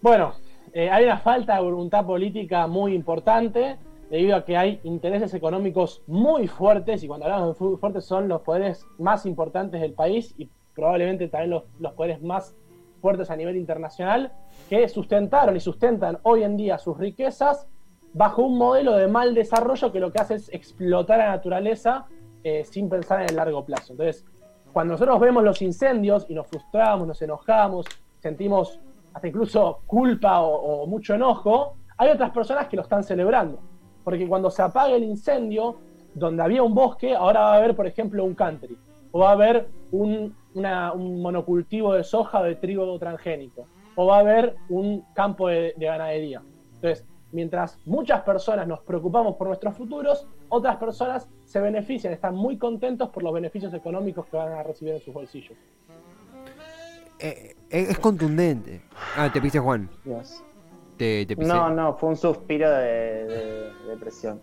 Bueno, 0.00 0.34
eh, 0.72 0.90
hay 0.90 1.04
una 1.04 1.18
falta 1.18 1.56
de 1.56 1.62
voluntad 1.62 2.04
política 2.04 2.66
muy 2.66 2.94
importante 2.94 3.78
debido 4.10 4.36
a 4.36 4.44
que 4.44 4.56
hay 4.56 4.80
intereses 4.84 5.34
económicos 5.34 6.02
muy 6.06 6.46
fuertes, 6.48 7.02
y 7.02 7.08
cuando 7.08 7.26
hablamos 7.26 7.58
de 7.58 7.76
fuertes 7.78 8.04
son 8.04 8.28
los 8.28 8.42
poderes 8.42 8.86
más 8.98 9.26
importantes 9.26 9.80
del 9.80 9.94
país 9.94 10.34
y 10.38 10.48
probablemente 10.74 11.28
también 11.28 11.62
los, 11.78 11.92
poderes 11.92 12.22
más 12.22 12.54
fuertes 13.00 13.30
a 13.30 13.36
nivel 13.36 13.56
internacional, 13.56 14.32
que 14.68 14.88
sustentaron 14.88 15.56
y 15.56 15.60
sustentan 15.60 16.18
hoy 16.22 16.42
en 16.42 16.56
día 16.56 16.78
sus 16.78 16.96
riquezas 16.96 17.66
bajo 18.12 18.42
un 18.42 18.56
modelo 18.58 18.96
de 18.96 19.08
mal 19.08 19.34
desarrollo 19.34 19.92
que 19.92 20.00
lo 20.00 20.12
que 20.12 20.20
hace 20.20 20.34
es 20.34 20.48
explotar 20.52 21.20
a 21.20 21.26
la 21.26 21.30
naturaleza 21.32 22.06
eh, 22.42 22.64
sin 22.64 22.88
pensar 22.88 23.22
en 23.22 23.30
el 23.30 23.36
largo 23.36 23.64
plazo. 23.64 23.92
Entonces, 23.92 24.24
cuando 24.72 24.94
nosotros 24.94 25.20
vemos 25.20 25.42
los 25.44 25.60
incendios 25.62 26.26
y 26.28 26.34
nos 26.34 26.46
frustramos, 26.46 27.06
nos 27.06 27.20
enojamos, 27.22 27.86
sentimos 28.18 28.80
hasta 29.12 29.28
incluso 29.28 29.80
culpa 29.86 30.40
o 30.40 30.86
mucho 30.86 31.14
enojo, 31.14 31.76
hay 31.96 32.10
otras 32.10 32.30
personas 32.30 32.68
que 32.68 32.76
lo 32.76 32.82
están 32.82 33.04
celebrando 33.04 33.60
porque 34.04 34.28
cuando 34.28 34.50
se 34.50 34.62
apague 34.62 34.94
el 34.96 35.04
incendio, 35.04 35.76
donde 36.14 36.42
había 36.42 36.62
un 36.62 36.74
bosque, 36.74 37.14
ahora 37.14 37.40
va 37.40 37.54
a 37.54 37.56
haber, 37.56 37.74
por 37.74 37.86
ejemplo, 37.86 38.24
un 38.24 38.34
country, 38.34 38.78
o 39.10 39.20
va 39.20 39.30
a 39.30 39.32
haber 39.32 39.68
un, 39.90 40.36
monocultivo 40.54 41.94
de 41.94 42.04
soja 42.04 42.40
o 42.40 42.44
de 42.44 42.54
trigo 42.56 42.98
transgénico, 42.98 43.66
o 43.96 44.06
va 44.06 44.16
a 44.16 44.20
haber 44.20 44.56
un 44.68 45.04
campo 45.14 45.48
de, 45.48 45.74
ganadería. 45.76 46.42
Entonces, 46.76 47.04
mientras 47.32 47.78
muchas 47.86 48.22
personas 48.22 48.68
nos 48.68 48.80
preocupamos 48.80 49.34
por 49.36 49.48
nuestros 49.48 49.76
futuros, 49.76 50.28
otras 50.48 50.76
personas 50.76 51.28
se 51.44 51.60
benefician, 51.60 52.12
están 52.12 52.36
muy 52.36 52.58
contentos 52.58 53.08
por 53.08 53.22
los 53.22 53.32
beneficios 53.32 53.74
económicos 53.74 54.26
que 54.26 54.36
van 54.36 54.52
a 54.52 54.62
recibir 54.62 54.94
en 54.94 55.00
sus 55.00 55.12
bolsillos. 55.12 55.56
Eh, 57.18 57.56
es 57.70 57.98
contundente. 57.98 58.82
Ah, 59.16 59.30
te 59.32 59.40
pise 59.40 59.58
Juan. 59.58 59.88
No, 61.38 61.70
no, 61.70 61.96
fue 61.96 62.10
un 62.10 62.16
suspiro 62.16 62.70
de, 62.70 63.70
depresión. 63.88 64.40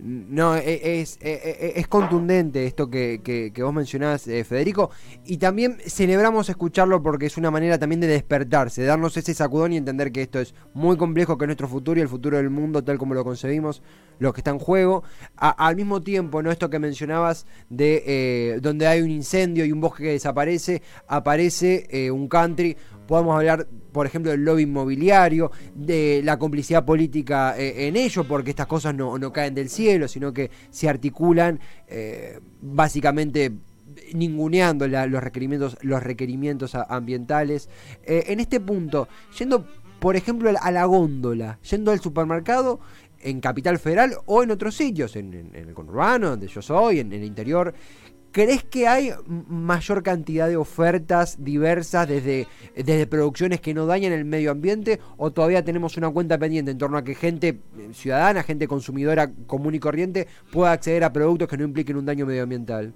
No, 0.00 0.54
e, 0.54 1.00
es, 1.00 1.18
e, 1.20 1.32
e, 1.32 1.80
es, 1.80 1.88
contundente 1.88 2.64
esto 2.66 2.88
que, 2.88 3.20
que, 3.20 3.62
vos 3.64 3.74
mencionás, 3.74 4.28
eh, 4.28 4.44
Federico, 4.44 4.90
y 5.24 5.38
también 5.38 5.78
celebramos 5.84 6.48
escucharlo 6.48 7.02
porque 7.02 7.26
es 7.26 7.36
una 7.36 7.50
manera 7.50 7.80
también 7.80 8.00
de 8.00 8.06
despertarse, 8.06 8.82
de 8.82 8.86
darnos 8.86 9.16
ese 9.16 9.34
sacudón 9.34 9.72
y 9.72 9.76
entender 9.76 10.12
que 10.12 10.22
esto 10.22 10.38
es 10.38 10.54
muy 10.72 10.96
complejo, 10.96 11.36
que 11.36 11.46
nuestro 11.46 11.66
futuro 11.66 11.98
y 11.98 12.02
el 12.02 12.08
futuro 12.08 12.36
del 12.36 12.48
mundo 12.48 12.84
tal 12.84 12.96
como 12.96 13.14
lo 13.14 13.24
concebimos, 13.24 13.82
lo 14.20 14.32
que 14.32 14.40
está 14.40 14.52
en 14.52 14.60
juego. 14.60 15.02
al 15.34 15.74
mismo 15.74 16.00
tiempo, 16.00 16.42
¿no? 16.44 16.52
esto 16.52 16.70
que 16.70 16.78
mencionabas 16.78 17.46
de 17.68 18.04
eh, 18.06 18.58
donde 18.60 18.86
hay 18.86 19.02
un 19.02 19.10
incendio 19.10 19.64
y 19.64 19.72
un 19.72 19.80
bosque 19.80 20.04
que 20.04 20.12
desaparece, 20.12 20.80
aparece 21.08 21.88
eh, 21.90 22.12
un 22.12 22.28
country 22.28 22.76
podemos 23.08 23.34
hablar, 23.34 23.66
por 23.98 24.06
ejemplo, 24.06 24.30
del 24.30 24.44
lobby 24.44 24.62
inmobiliario, 24.62 25.50
de 25.74 26.20
la 26.22 26.38
complicidad 26.38 26.84
política 26.84 27.58
eh, 27.58 27.88
en 27.88 27.96
ello, 27.96 28.22
porque 28.22 28.50
estas 28.50 28.68
cosas 28.68 28.94
no, 28.94 29.32
caen 29.32 29.56
del 29.56 29.68
cielo, 29.68 30.06
sino 30.06 30.32
que 30.32 30.52
se 30.70 30.88
articulan 30.88 31.58
eh, 31.88 32.38
básicamente 32.62 33.50
ninguneando 34.14 34.86
los 34.86 35.20
requerimientos, 35.20 35.78
los 35.80 36.00
requerimientos 36.00 36.76
ambientales. 36.76 37.68
Eh, 38.04 38.26
en 38.28 38.38
este 38.38 38.60
punto, 38.60 39.08
yendo, 39.36 39.66
por 39.98 40.14
ejemplo, 40.14 40.48
a 40.56 40.70
la 40.70 40.84
góndola, 40.84 41.58
yendo 41.68 41.90
al 41.90 41.98
supermercado, 41.98 42.78
en 43.20 43.40
Capital 43.40 43.80
Federal 43.80 44.14
o 44.26 44.44
en 44.44 44.52
otros 44.52 44.76
sitios, 44.76 45.16
en, 45.16 45.50
el 45.54 45.74
conurbano, 45.74 46.30
donde 46.30 46.46
yo 46.46 46.62
soy, 46.62 47.00
en 47.00 47.12
el 47.12 47.24
interior, 47.24 47.74
¿Crees 48.30 48.62
que 48.62 48.86
hay 48.86 49.10
mayor 49.26 50.02
cantidad 50.02 50.48
de 50.48 50.56
ofertas 50.56 51.42
diversas 51.42 52.06
desde, 52.06 52.46
desde 52.74 53.06
producciones 53.06 53.60
que 53.60 53.72
no 53.72 53.86
dañan 53.86 54.12
el 54.12 54.26
medio 54.26 54.50
ambiente 54.50 55.00
o 55.16 55.30
todavía 55.30 55.64
tenemos 55.64 55.96
una 55.96 56.10
cuenta 56.10 56.36
pendiente 56.36 56.70
en 56.70 56.78
torno 56.78 56.98
a 56.98 57.04
que 57.04 57.14
gente 57.14 57.48
eh, 57.48 57.88
ciudadana, 57.92 58.42
gente 58.42 58.68
consumidora 58.68 59.30
común 59.46 59.74
y 59.74 59.80
corriente 59.80 60.28
pueda 60.52 60.72
acceder 60.72 61.04
a 61.04 61.12
productos 61.12 61.48
que 61.48 61.56
no 61.56 61.64
impliquen 61.64 61.96
un 61.96 62.04
daño 62.04 62.26
medioambiental? 62.26 62.92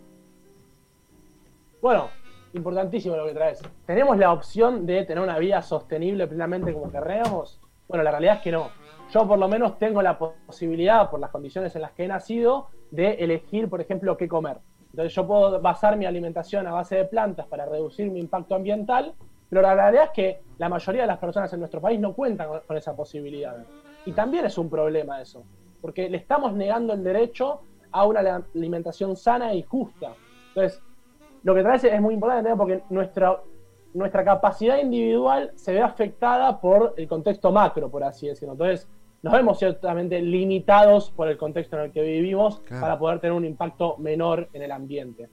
Bueno, 1.80 2.10
importantísimo 2.52 3.16
lo 3.16 3.26
que 3.26 3.32
traes. 3.32 3.62
¿Tenemos 3.86 4.18
la 4.18 4.32
opción 4.32 4.84
de 4.84 5.04
tener 5.04 5.24
una 5.24 5.38
vida 5.38 5.62
sostenible 5.62 6.26
plenamente 6.26 6.72
como 6.74 6.92
querríamos? 6.92 7.58
Bueno, 7.88 8.04
la 8.04 8.10
realidad 8.10 8.36
es 8.36 8.42
que 8.42 8.52
no. 8.52 8.68
Yo 9.12 9.26
por 9.26 9.38
lo 9.38 9.48
menos 9.48 9.78
tengo 9.78 10.00
la 10.02 10.18
posibilidad, 10.18 11.10
por 11.10 11.20
las 11.20 11.30
condiciones 11.30 11.74
en 11.74 11.82
las 11.82 11.92
que 11.92 12.04
he 12.04 12.08
nacido, 12.08 12.68
de 12.90 13.14
elegir, 13.14 13.68
por 13.68 13.80
ejemplo, 13.80 14.16
qué 14.16 14.28
comer. 14.28 14.58
Entonces 14.92 15.14
yo 15.14 15.26
puedo 15.26 15.60
basar 15.60 15.96
mi 15.96 16.04
alimentación 16.04 16.66
a 16.66 16.72
base 16.72 16.96
de 16.96 17.04
plantas 17.06 17.46
para 17.46 17.64
reducir 17.64 18.10
mi 18.10 18.20
impacto 18.20 18.54
ambiental, 18.54 19.14
pero 19.48 19.62
la 19.62 19.74
realidad 19.74 20.04
es 20.04 20.10
que 20.10 20.40
la 20.58 20.68
mayoría 20.68 21.02
de 21.02 21.08
las 21.08 21.18
personas 21.18 21.52
en 21.52 21.60
nuestro 21.60 21.80
país 21.80 21.98
no 21.98 22.14
cuentan 22.14 22.48
con, 22.66 22.76
esa 22.76 22.94
posibilidad. 22.94 23.56
Y 24.04 24.12
también 24.12 24.44
es 24.44 24.58
un 24.58 24.68
problema 24.68 25.20
eso, 25.20 25.44
porque 25.80 26.10
le 26.10 26.18
estamos 26.18 26.52
negando 26.52 26.92
el 26.92 27.02
derecho 27.02 27.62
a 27.90 28.06
una 28.06 28.44
alimentación 28.54 29.16
sana 29.16 29.54
y 29.54 29.62
justa. 29.62 30.14
Entonces, 30.48 30.82
lo 31.42 31.54
que 31.54 31.62
trae 31.62 31.76
es 31.76 32.00
muy 32.00 32.14
importante 32.14 32.54
porque 32.54 32.82
nuestra, 32.90 33.40
nuestra 33.94 34.24
capacidad 34.24 34.78
individual 34.78 35.52
se 35.54 35.72
ve 35.72 35.80
afectada 35.80 36.60
por 36.60 36.94
el 36.98 37.08
contexto 37.08 37.50
macro, 37.50 37.90
por 37.90 38.04
así 38.04 38.28
decirlo. 38.28 38.52
Entonces, 38.52 38.88
nos 39.22 39.32
vemos 39.32 39.58
ciertamente 39.58 40.20
limitados 40.20 41.10
por 41.10 41.28
el 41.28 41.36
contexto 41.36 41.76
en 41.76 41.84
el 41.84 41.92
que 41.92 42.02
vivimos 42.02 42.60
para 42.68 42.98
poder 42.98 43.20
tener 43.20 43.32
un 43.32 43.44
impacto 43.44 43.96
menor 43.98 44.48
en 44.52 44.62
el 44.62 44.72
ambiente. 44.72 45.28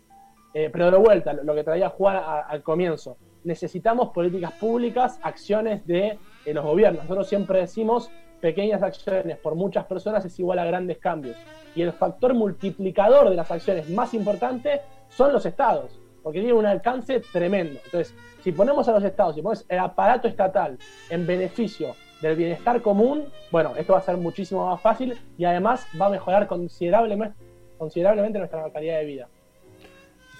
Eh, 0.53 0.69
pero 0.71 0.91
de 0.91 0.97
vuelta, 0.97 1.33
lo 1.33 1.55
que 1.55 1.63
traía 1.63 1.89
Juan 1.89 2.21
al 2.47 2.61
comienzo, 2.61 3.17
necesitamos 3.43 4.09
políticas 4.09 4.53
públicas, 4.53 5.19
acciones 5.23 5.85
de 5.87 6.19
eh, 6.45 6.53
los 6.53 6.63
gobiernos. 6.63 7.03
Nosotros 7.03 7.27
siempre 7.27 7.59
decimos 7.59 8.11
pequeñas 8.39 8.83
acciones 8.83 9.37
por 9.37 9.55
muchas 9.55 9.85
personas 9.85 10.23
es 10.23 10.39
igual 10.39 10.59
a 10.59 10.65
grandes 10.65 10.99
cambios. 10.99 11.35
Y 11.75 11.81
el 11.81 11.91
factor 11.91 12.33
multiplicador 12.33 13.29
de 13.29 13.35
las 13.35 13.49
acciones 13.49 13.89
más 13.89 14.13
importantes 14.13 14.81
son 15.09 15.33
los 15.33 15.45
estados, 15.45 15.99
porque 16.21 16.39
tienen 16.39 16.57
un 16.57 16.65
alcance 16.65 17.21
tremendo. 17.31 17.79
Entonces, 17.85 18.15
si 18.41 18.51
ponemos 18.51 18.87
a 18.87 18.91
los 18.91 19.03
estados, 19.03 19.35
si 19.35 19.41
ponemos 19.41 19.65
el 19.67 19.79
aparato 19.79 20.27
estatal 20.27 20.77
en 21.09 21.25
beneficio 21.25 21.95
del 22.21 22.35
bienestar 22.35 22.81
común, 22.81 23.25
bueno, 23.51 23.73
esto 23.77 23.93
va 23.93 23.99
a 23.99 24.03
ser 24.03 24.17
muchísimo 24.17 24.67
más 24.67 24.81
fácil 24.81 25.17
y 25.37 25.45
además 25.45 25.85
va 25.99 26.07
a 26.07 26.09
mejorar 26.09 26.47
considerablemente, 26.47 27.35
considerablemente 27.77 28.39
nuestra 28.39 28.69
calidad 28.71 28.99
de 28.99 29.05
vida. 29.05 29.27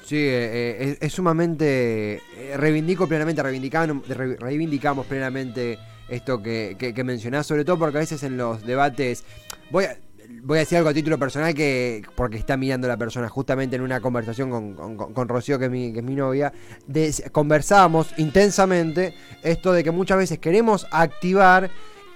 Sí, 0.03 0.17
eh, 0.17 0.89
eh, 0.89 0.97
es, 1.01 1.13
sumamente. 1.13 2.15
Eh, 2.35 2.57
reivindico 2.57 3.07
plenamente, 3.07 3.43
reivindicamos, 3.43 5.05
plenamente 5.05 5.77
esto 6.07 6.41
que, 6.41 6.75
que, 6.79 7.03
mencionás, 7.03 7.45
sobre 7.45 7.63
todo 7.63 7.77
porque 7.77 7.97
a 7.97 7.99
veces 7.99 8.23
en 8.23 8.35
los 8.35 8.65
debates. 8.65 9.23
Voy 9.69 9.85
voy 10.43 10.57
a 10.57 10.59
decir 10.59 10.77
algo 10.77 10.89
a 10.89 10.93
título 10.93 11.17
personal 11.17 11.53
que 11.53 12.03
porque 12.15 12.37
está 12.37 12.55
mirando 12.55 12.87
la 12.87 12.97
persona 12.97 13.29
justamente 13.29 13.75
en 13.75 13.81
una 13.81 13.99
conversación 13.99 14.49
con, 14.49 14.95
con, 14.97 15.27
Rocío 15.27 15.57
que 15.57 15.65
es 15.65 15.71
mi, 15.71 15.91
que 15.91 15.99
es 15.99 16.05
mi 16.05 16.15
novia 16.15 16.53
conversábamos 17.31 18.13
intensamente 18.17 19.15
esto 19.43 19.73
de 19.73 19.83
que 19.83 19.91
muchas 19.91 20.17
veces 20.17 20.39
queremos 20.39 20.87
activar 20.91 21.69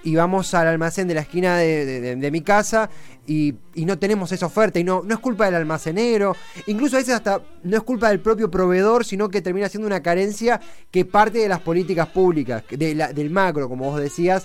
y 0.04 0.14
vamos 0.14 0.52
al 0.52 0.66
almacén 0.66 1.08
de 1.08 1.14
la 1.14 1.22
esquina 1.22 1.56
de, 1.56 2.28
mi 2.30 2.42
casa 2.42 2.90
y, 3.26 3.54
no 3.74 3.98
tenemos 3.98 4.30
esa 4.32 4.46
oferta 4.46 4.78
y 4.78 4.84
no, 4.84 5.02
no 5.02 5.14
es 5.14 5.20
culpa 5.20 5.46
del 5.46 5.54
almacenero, 5.54 6.36
incluso 6.66 6.96
a 6.96 6.98
veces 6.98 7.14
hasta 7.14 7.40
no 7.62 7.76
es 7.76 7.82
culpa 7.82 8.10
del 8.10 8.20
propio 8.20 8.50
proveedor, 8.50 9.04
sino 9.06 9.30
que 9.30 9.40
termina 9.40 9.68
siendo 9.70 9.86
una 9.86 10.02
carencia 10.02 10.60
que 10.90 11.06
parte 11.06 11.38
de 11.38 11.48
las 11.48 11.60
políticas 11.60 12.08
públicas, 12.08 12.64
de 12.68 12.94
del 12.94 13.30
macro, 13.30 13.66
como 13.68 13.90
vos 13.90 13.98
decías, 13.98 14.44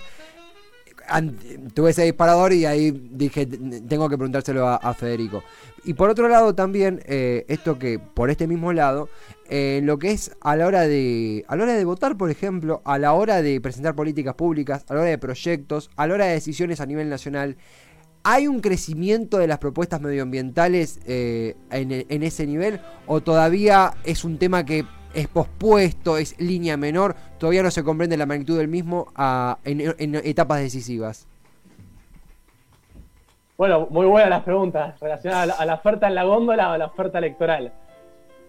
tuve 1.74 1.92
ese 1.92 2.04
disparador 2.04 2.54
y 2.54 2.66
ahí 2.66 2.92
dije, 2.92 3.46
tengo 3.46 4.10
que 4.10 4.18
preguntárselo 4.18 4.68
a, 4.68 4.94
Federico. 4.94 5.44
Y 5.86 5.94
por 5.94 6.10
otro 6.10 6.28
lado 6.28 6.54
también, 6.56 7.02
eh, 7.06 7.46
esto 7.48 7.80
que 7.80 8.00
por 8.00 8.30
este 8.30 8.48
mismo 8.48 8.74
lado, 8.74 9.10
eh, 9.50 9.82
lo 9.84 9.98
que 9.98 10.12
es 10.12 10.32
a 10.42 10.56
la 10.56 10.68
hora 10.68 10.82
de 10.82 11.46
a 11.48 11.56
la 11.56 11.64
hora 11.64 11.74
de 11.74 11.86
votar, 11.86 12.18
por 12.18 12.30
ejemplo, 12.30 12.82
a 12.86 12.98
la 12.98 13.14
hora 13.14 13.42
de 13.42 13.60
presentar 13.62 13.96
políticas 13.96 14.36
públicas, 14.36 14.86
a 14.90 14.94
la 14.94 15.02
hora 15.02 15.10
de 15.10 15.18
proyectos, 15.18 15.90
a 15.96 16.08
la 16.08 16.14
hora 16.16 16.26
de 16.26 16.34
decisiones 16.34 16.82
a 16.82 16.86
nivel 16.86 17.10
nacional, 17.10 17.58
¿hay 18.24 18.48
un 18.48 18.60
crecimiento 18.60 19.38
de 19.38 19.48
las 19.48 19.60
propuestas 19.60 20.02
medioambientales 20.02 21.00
eh, 21.06 21.56
en, 21.72 22.06
en 22.08 22.24
ese 22.24 22.46
nivel 22.46 22.82
o 23.08 23.22
todavía 23.22 23.94
es 24.04 24.24
un 24.24 24.38
tema 24.38 24.66
que 24.66 24.86
es 25.14 25.28
pospuesto, 25.28 26.18
es 26.18 26.40
línea 26.40 26.78
menor, 26.78 27.16
todavía 27.38 27.64
no 27.64 27.72
se 27.72 27.84
comprende 27.84 28.18
la 28.18 28.26
magnitud 28.26 28.58
del 28.58 28.68
mismo 28.68 29.08
en, 29.64 30.16
etapas 30.16 30.60
decisivas. 30.60 31.28
Bueno, 33.58 33.88
muy 33.90 34.06
buenas 34.06 34.30
las 34.30 34.44
preguntas 34.44 35.00
relacionadas 35.00 35.60
a 35.60 35.66
la, 35.66 35.74
oferta 35.74 36.08
en 36.08 36.16
la 36.16 36.24
góndola 36.24 36.70
o 36.70 36.72
a 36.74 36.78
la 36.78 36.86
oferta 36.86 37.18
electoral. 37.18 37.74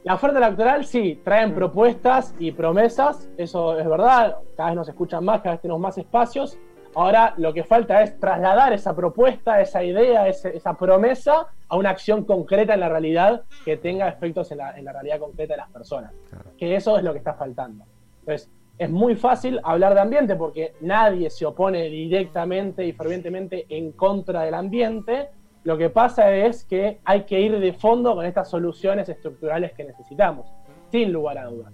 La 0.05 0.15
oferta 0.15 0.39
electoral 0.39 0.85
sí, 0.85 1.21
traen 1.25 1.55
propuestas 1.55 2.35
y 2.39 2.53
promesas, 2.53 3.29
eso 3.37 3.79
es 3.79 3.89
verdad, 3.89 4.37
cada 4.57 4.71
vez 4.71 4.77
nos 4.77 4.89
escuchan 4.89 5.25
más, 5.25 5.41
cada 5.41 5.57
vez 5.57 5.63
tenemos 5.63 5.81
más 5.81 5.99
espacios. 5.99 6.59
Ahora 6.95 7.35
lo 7.37 7.53
que 7.53 7.65
falta 7.65 8.03
es 8.03 8.19
trasladar 8.19 8.73
esa 8.73 8.95
propuesta, 8.95 9.61
esa 9.61 9.83
idea, 9.83 10.27
esa 10.29 10.75
promesa 10.75 11.47
a 11.71 11.77
una 11.77 11.91
acción 11.91 12.25
concreta 12.25 12.75
en 12.75 12.81
la 12.81 12.89
realidad 12.89 13.45
que 13.65 13.77
tenga 13.77 14.09
efectos 14.09 14.51
en 14.53 14.59
la, 14.59 14.73
realidad 14.73 15.21
concreta 15.21 15.55
de 15.55 15.59
las 15.59 15.71
personas. 15.71 16.13
Que 16.59 16.75
eso 16.75 16.99
es 16.99 17.05
lo 17.05 17.13
que 17.13 17.19
está 17.19 17.35
faltando. 17.35 17.85
Entonces, 18.21 18.51
es 18.77 18.91
muy 18.91 19.15
fácil 19.15 19.61
hablar 19.63 19.95
de 19.95 20.01
ambiente 20.01 20.35
porque 20.35 20.75
nadie 20.81 21.31
se 21.31 21.47
opone 21.47 21.85
directamente 21.85 22.85
y 22.85 22.93
fervientemente 22.93 23.67
en 23.69 23.93
contra 23.93 24.43
del 24.43 24.55
ambiente. 24.55 25.29
Lo 25.63 25.79
que 25.79 25.91
pasa 25.91 26.35
es 26.35 26.65
que 26.65 26.99
hay 27.05 27.23
que 27.23 27.41
ir 27.41 27.59
de 27.59 27.73
fondo 27.73 28.15
con 28.17 28.27
estas 28.27 28.51
soluciones 28.51 29.09
estructurales 29.09 29.73
que 29.73 29.85
necesitamos, 29.85 30.53
sin 30.91 31.13
lugar 31.13 31.39
a 31.39 31.45
dudas. 31.45 31.73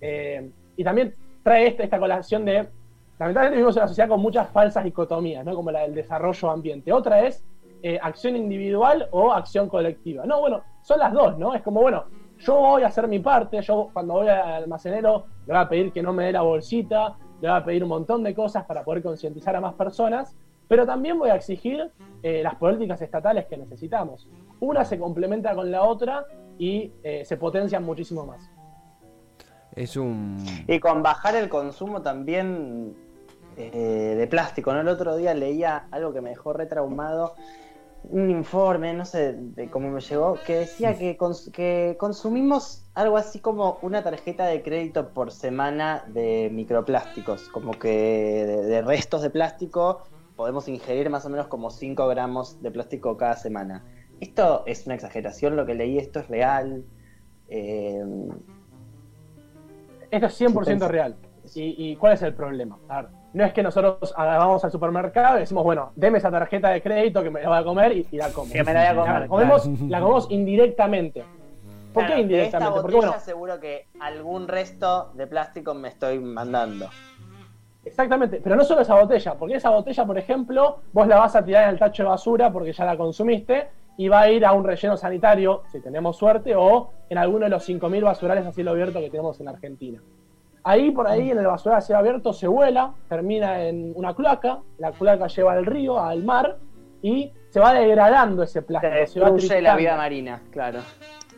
Eh, 0.00 0.50
y 0.76 0.84
también 0.84 1.12
trae 1.42 1.66
esta, 1.66 1.82
esta 1.82 1.98
colación 1.98 2.44
de 2.44 2.68
lamentablemente 3.18 3.56
vivimos 3.56 3.76
en 3.76 3.82
una 3.82 3.88
sociedad 3.88 4.08
con 4.08 4.20
muchas 4.20 4.50
falsas 4.50 4.84
dicotomías, 4.84 5.44
¿no? 5.44 5.54
como 5.54 5.70
la 5.70 5.80
del 5.80 5.94
desarrollo 5.94 6.50
ambiente. 6.50 6.92
Otra 6.92 7.26
es 7.26 7.44
eh, 7.82 7.98
acción 8.00 8.36
individual 8.36 9.08
o 9.10 9.32
acción 9.32 9.68
colectiva. 9.68 10.24
No, 10.26 10.40
bueno, 10.40 10.62
son 10.82 10.98
las 10.98 11.12
dos, 11.12 11.38
¿no? 11.38 11.54
Es 11.54 11.62
como, 11.62 11.80
bueno, 11.80 12.04
yo 12.38 12.54
voy 12.56 12.82
a 12.82 12.88
hacer 12.88 13.08
mi 13.08 13.18
parte, 13.18 13.60
yo 13.62 13.90
cuando 13.92 14.14
voy 14.14 14.28
al 14.28 14.64
almacenero 14.64 15.26
le 15.46 15.54
voy 15.54 15.62
a 15.62 15.68
pedir 15.68 15.92
que 15.92 16.02
no 16.02 16.12
me 16.12 16.24
dé 16.24 16.32
la 16.32 16.42
bolsita, 16.42 17.16
le 17.40 17.48
voy 17.48 17.58
a 17.58 17.64
pedir 17.64 17.82
un 17.82 17.90
montón 17.90 18.22
de 18.22 18.34
cosas 18.34 18.64
para 18.64 18.84
poder 18.84 19.02
concientizar 19.02 19.56
a 19.56 19.60
más 19.60 19.74
personas, 19.74 20.34
pero 20.68 20.84
también 20.86 21.18
voy 21.18 21.30
a 21.30 21.36
exigir 21.36 21.90
eh, 22.22 22.42
las 22.42 22.56
políticas 22.56 23.00
estatales 23.00 23.46
que 23.46 23.56
necesitamos. 23.56 24.28
Una 24.60 24.84
se 24.84 24.98
complementa 24.98 25.54
con 25.54 25.70
la 25.70 25.82
otra 25.82 26.26
y 26.58 26.92
eh, 27.02 27.24
se 27.24 27.36
potencian 27.36 27.84
muchísimo 27.84 28.26
más. 28.26 28.50
Es 29.74 29.96
un... 29.96 30.44
Y 30.66 30.80
con 30.80 31.02
bajar 31.02 31.36
el 31.36 31.48
consumo 31.48 32.02
también 32.02 32.96
eh, 33.56 34.14
de 34.18 34.26
plástico. 34.26 34.72
¿no? 34.72 34.80
El 34.80 34.88
otro 34.88 35.16
día 35.16 35.34
leía 35.34 35.86
algo 35.90 36.12
que 36.12 36.20
me 36.20 36.30
dejó 36.30 36.52
retraumado, 36.52 37.34
un 38.04 38.30
informe, 38.30 38.94
no 38.94 39.04
sé 39.04 39.34
de 39.36 39.68
cómo 39.68 39.90
me 39.90 40.00
llegó, 40.00 40.38
que 40.46 40.58
decía 40.58 40.96
que, 40.96 41.18
que 41.52 41.96
consumimos 41.98 42.86
algo 42.94 43.16
así 43.16 43.40
como 43.40 43.78
una 43.82 44.02
tarjeta 44.02 44.46
de 44.46 44.62
crédito 44.62 45.10
por 45.10 45.32
semana 45.32 46.04
de 46.08 46.48
microplásticos, 46.52 47.48
como 47.48 47.72
que 47.72 48.46
de, 48.46 48.82
restos 48.82 49.22
de 49.22 49.30
plástico 49.30 50.02
podemos 50.36 50.68
ingerir 50.68 51.10
más 51.10 51.24
o 51.26 51.30
menos 51.30 51.48
como 51.48 51.70
5 51.70 52.06
gramos 52.08 52.62
de 52.62 52.70
plástico 52.70 53.16
cada 53.16 53.36
semana. 53.36 53.84
Esto 54.20 54.62
es 54.66 54.86
una 54.86 54.94
exageración, 54.94 55.56
lo 55.56 55.66
que 55.66 55.74
leí, 55.74 55.98
esto 55.98 56.20
es 56.20 56.28
real. 56.28 56.84
Eh, 57.48 58.04
esto 60.10 60.26
es 60.26 60.40
100% 60.40 60.88
real. 60.88 61.16
¿Y, 61.54 61.96
cuál 61.96 62.14
es 62.14 62.22
el 62.22 62.34
problema? 62.34 62.78
A 62.88 63.02
ver, 63.02 63.10
no 63.36 63.44
es 63.44 63.52
que 63.52 63.62
nosotros 63.62 64.14
vamos 64.16 64.64
al 64.64 64.70
supermercado 64.70 65.36
y 65.36 65.40
decimos, 65.40 65.62
bueno, 65.62 65.92
deme 65.94 66.16
esa 66.16 66.30
tarjeta 66.30 66.70
de 66.70 66.80
crédito 66.80 67.22
que 67.22 67.28
me 67.28 67.42
la 67.42 67.48
voy 67.50 67.58
a 67.58 67.64
comer 67.64 67.92
y, 67.92 68.16
la 68.16 68.30
como. 68.30 68.50
Que 68.50 68.64
me 68.64 68.72
la 68.72 68.94
voy 68.94 69.02
a 69.02 69.04
comer. 69.04 69.20
La, 69.20 69.28
comemos, 69.28 69.66
la 69.82 70.00
comemos 70.00 70.26
indirectamente. 70.30 71.22
¿Por 71.92 72.06
qué 72.06 72.18
indirectamente? 72.18 72.80
Porque 72.80 72.96
bueno, 72.96 73.12
seguro 73.20 73.60
que 73.60 73.88
algún 74.00 74.48
resto 74.48 75.10
de 75.12 75.26
plástico 75.26 75.74
me 75.74 75.88
estoy 75.88 76.18
mandando. 76.18 76.88
Exactamente, 77.84 78.40
pero 78.42 78.56
no 78.56 78.64
solo 78.64 78.80
esa 78.80 78.98
botella, 78.98 79.34
porque 79.34 79.56
esa 79.56 79.68
botella, 79.68 80.06
por 80.06 80.16
ejemplo, 80.16 80.78
vos 80.94 81.06
la 81.06 81.18
vas 81.18 81.36
a 81.36 81.44
tirar 81.44 81.64
en 81.64 81.68
el 81.68 81.78
tacho 81.78 82.04
de 82.04 82.08
basura 82.08 82.50
porque 82.50 82.72
ya 82.72 82.86
la 82.86 82.96
consumiste 82.96 83.68
y 83.98 84.08
va 84.08 84.22
a 84.22 84.30
ir 84.30 84.46
a 84.46 84.52
un 84.52 84.64
relleno 84.64 84.96
sanitario, 84.96 85.62
si 85.70 85.80
tenemos 85.80 86.16
suerte, 86.16 86.56
o 86.56 86.90
en 87.10 87.18
alguno 87.18 87.44
de 87.44 87.50
los 87.50 87.68
5.000 87.68 88.02
basurales 88.02 88.46
a 88.46 88.52
cielo 88.52 88.70
abierto 88.70 88.98
que 88.98 89.10
tenemos 89.10 89.38
en 89.40 89.48
Argentina. 89.48 90.00
Ahí 90.68 90.90
por 90.90 91.06
ahí 91.06 91.30
en 91.30 91.38
el 91.38 91.46
basural 91.46 91.78
a 91.78 91.80
cielo 91.80 92.00
abierto 92.00 92.32
se 92.32 92.48
vuela, 92.48 92.92
termina 93.08 93.62
en 93.62 93.92
una 93.94 94.16
cloaca, 94.16 94.58
la 94.78 94.90
cloaca 94.90 95.28
lleva 95.28 95.52
al 95.52 95.64
río, 95.64 96.00
al 96.00 96.24
mar, 96.24 96.56
y 97.02 97.32
se 97.50 97.60
va 97.60 97.72
degradando 97.72 98.42
ese 98.42 98.62
plástico. 98.62 98.92
Se 98.92 99.20
destruye 99.20 99.62
la 99.62 99.76
vida 99.76 99.96
marina, 99.96 100.42
claro. 100.50 100.80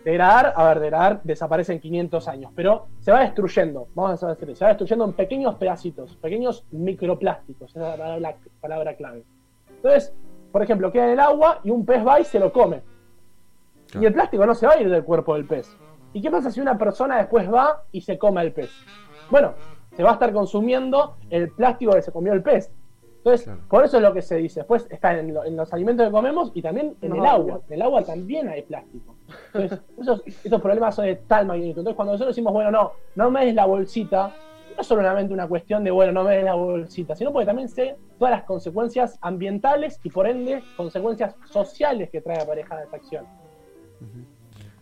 Degradar, 0.02 0.54
a 0.56 0.68
ver, 0.68 0.80
degradar 0.80 1.20
desaparece 1.25 1.75
en 1.75 1.80
500 1.80 2.26
años, 2.26 2.52
pero 2.56 2.87
se 3.00 3.12
va 3.12 3.20
destruyendo, 3.20 3.88
vamos 3.94 4.23
a 4.25 4.28
decir, 4.28 4.56
se 4.56 4.64
va 4.64 4.68
destruyendo 4.68 5.04
en 5.04 5.12
pequeños 5.12 5.56
pedacitos, 5.56 6.16
pequeños 6.16 6.64
microplásticos, 6.70 7.76
esa 7.76 8.14
es 8.16 8.23
la 8.23 8.35
palabra, 8.62 8.94
clave. 8.94 9.25
Entonces, 9.68 10.14
por 10.50 10.62
ejemplo, 10.62 10.90
queda 10.90 11.04
en 11.04 11.11
el 11.11 11.20
agua 11.20 11.61
y 11.64 11.70
un 11.70 11.85
pez 11.85 12.02
va 12.06 12.18
y 12.18 12.25
se 12.25 12.38
lo 12.38 12.50
come. 12.50 12.80
Y 14.00 14.06
el 14.06 14.14
plástico 14.14 14.47
no 14.47 14.54
se 14.54 14.66
va 14.66 14.73
a 14.73 14.80
ir 14.80 14.88
del 14.88 15.04
cuerpo 15.04 15.35
del 15.35 15.44
pez. 15.44 15.76
¿Y 16.12 16.23
qué 16.23 16.31
pasa 16.31 16.50
si 16.50 16.61
una 16.61 16.79
persona 16.79 17.19
después 17.19 17.53
va 17.53 17.83
y 17.93 18.00
se 18.00 18.19
come 18.19 18.43
el 18.43 18.53
pez? 18.53 18.71
Bueno, 19.31 19.55
se 19.97 20.03
va 20.03 20.11
a 20.11 20.12
estar 20.15 20.33
consumiendo 20.33 21.17
el 21.31 21.50
plástico 21.50 21.93
que 21.93 22.03
se 22.03 22.12
comió 22.12 22.33
el 22.33 22.43
pez. 22.43 22.71
Entonces, 23.19 23.50
por 23.69 23.85
eso 23.85 23.97
es 23.97 24.03
lo 24.03 24.15
que 24.15 24.23
se 24.23 24.37
dice. 24.37 24.61
Después 24.61 24.87
está 24.91 25.19
en, 25.19 25.35
los 25.57 25.73
alimentos 25.73 26.07
que 26.07 26.12
comemos 26.12 26.53
y 26.55 26.62
también 26.62 26.97
en 27.03 27.17
el 27.17 27.27
agua. 27.27 27.61
En 27.67 27.75
el 27.75 27.83
agua 27.83 28.03
también 28.03 28.49
hay 28.49 28.62
plástico. 28.62 29.17
Entonces, 29.53 29.81
esos, 30.45 30.62
problemas 30.62 30.95
son 30.95 31.07
de 31.07 31.17
tal 31.17 31.47
magnitud. 31.47 31.81
Entonces, 31.81 31.97
cuando 31.97 32.12
nosotros 32.12 32.35
decimos, 32.35 32.53
bueno, 32.53 32.71
no, 32.71 32.93
no 33.17 33.31
me 33.31 33.45
des 33.45 33.55
la 33.55 33.67
bolsita, 33.67 34.29
no 34.75 34.81
es 34.81 34.87
solamente 34.87 35.35
una 35.35 35.49
cuestión 35.49 35.85
de, 35.85 35.91
bueno, 35.91 36.12
no 36.12 36.25
me 36.25 36.37
des 36.37 36.45
la 36.45 36.55
bolsita, 36.55 37.17
sino 37.17 37.33
porque 37.33 37.47
también 37.47 37.69
sé 37.69 37.97
todas 38.19 38.33
las 38.33 38.45
consecuencias 38.45 39.19
ambientales 39.21 40.00
y 40.05 40.11
por 40.11 40.27
ende 40.27 40.62
consecuencias 40.77 41.35
sociales 41.50 42.11
que 42.11 42.21
trae 42.21 42.41
aparejada 42.41 42.85
esta 42.85 42.97
acción. 42.97 43.27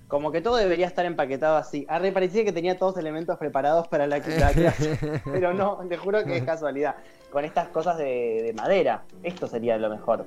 Como 0.08 0.30
que 0.30 0.40
todo 0.40 0.56
debería 0.56 0.86
estar 0.86 1.04
empaquetado 1.04 1.56
así. 1.56 1.84
A 1.88 1.98
mí 1.98 2.12
parecía 2.12 2.44
que 2.44 2.52
tenía 2.52 2.78
todos 2.78 2.96
elementos 2.96 3.36
preparados 3.38 3.88
para 3.88 4.06
la, 4.06 4.20
clase, 4.20 4.98
pero 5.24 5.52
no, 5.52 5.78
te 5.88 5.96
juro 5.96 6.24
que 6.24 6.36
es 6.36 6.44
casualidad. 6.44 6.96
Con 7.30 7.44
estas 7.44 7.68
cosas 7.68 7.98
de, 7.98 8.54
madera, 8.56 9.02
esto 9.24 9.48
sería 9.48 9.76
lo 9.78 9.90
mejor, 9.90 10.24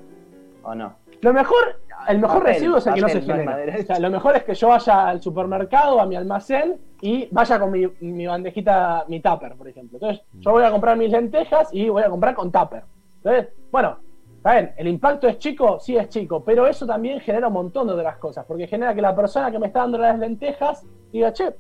¿o 0.64 0.76
no? 0.76 0.96
Lo 1.22 1.34
mejor, 1.34 1.82
el 2.08 2.20
mejor 2.20 2.44
residuo 2.44 2.78
es 2.78 2.88
el 2.88 2.94
que 2.94 3.02
no 3.02 3.10
se 3.10 3.22
genera. 3.22 3.58
o 3.80 3.84
sea, 3.84 4.00
lo 4.00 4.10
mejor 4.10 4.36
es 4.36 4.44
que 4.44 4.54
yo 4.54 4.68
vaya 4.68 5.08
al 5.08 5.22
supermercado, 5.22 6.00
a 6.00 6.06
mi 6.06 6.16
almacén 6.16 6.78
y 7.02 7.28
vaya 7.32 7.60
con 7.60 7.72
mi, 7.72 7.88
mi 8.02 8.28
bandejita, 8.28 9.06
mi 9.08 9.22
tupper, 9.22 9.56
por 9.56 9.68
ejemplo. 9.68 9.98
Entonces, 9.98 10.26
yo 10.34 10.52
voy 10.52 10.64
a 10.64 10.72
comprar 10.72 10.98
mis 10.98 11.12
lentejas 11.12 11.70
y 11.74 11.88
voy 11.90 12.04
a 12.04 12.10
comprar 12.10 12.36
con 12.36 12.52
tupper. 12.52 12.84
Entonces, 13.18 13.54
bueno, 13.72 13.98
Está 14.40 14.58
el 14.58 14.88
impacto 14.88 15.28
es 15.28 15.38
chico, 15.38 15.82
sí 15.82 15.98
es 15.98 16.08
chico, 16.08 16.46
pero 16.46 16.66
eso 16.66 16.88
también 16.88 17.20
genera 17.20 17.48
un 17.48 17.54
montón 17.54 17.88
de 17.88 17.94
otras 17.94 18.18
cosas, 18.18 18.46
porque 18.46 18.68
genera 18.68 18.96
que 18.96 19.02
la 19.02 19.14
persona 19.14 19.52
que 19.52 19.60
me 19.60 19.68
está 19.68 19.80
dando 19.80 19.98
las 19.98 20.18
lentejas 20.18 20.86
diga, 21.12 21.34
che, 21.34 21.52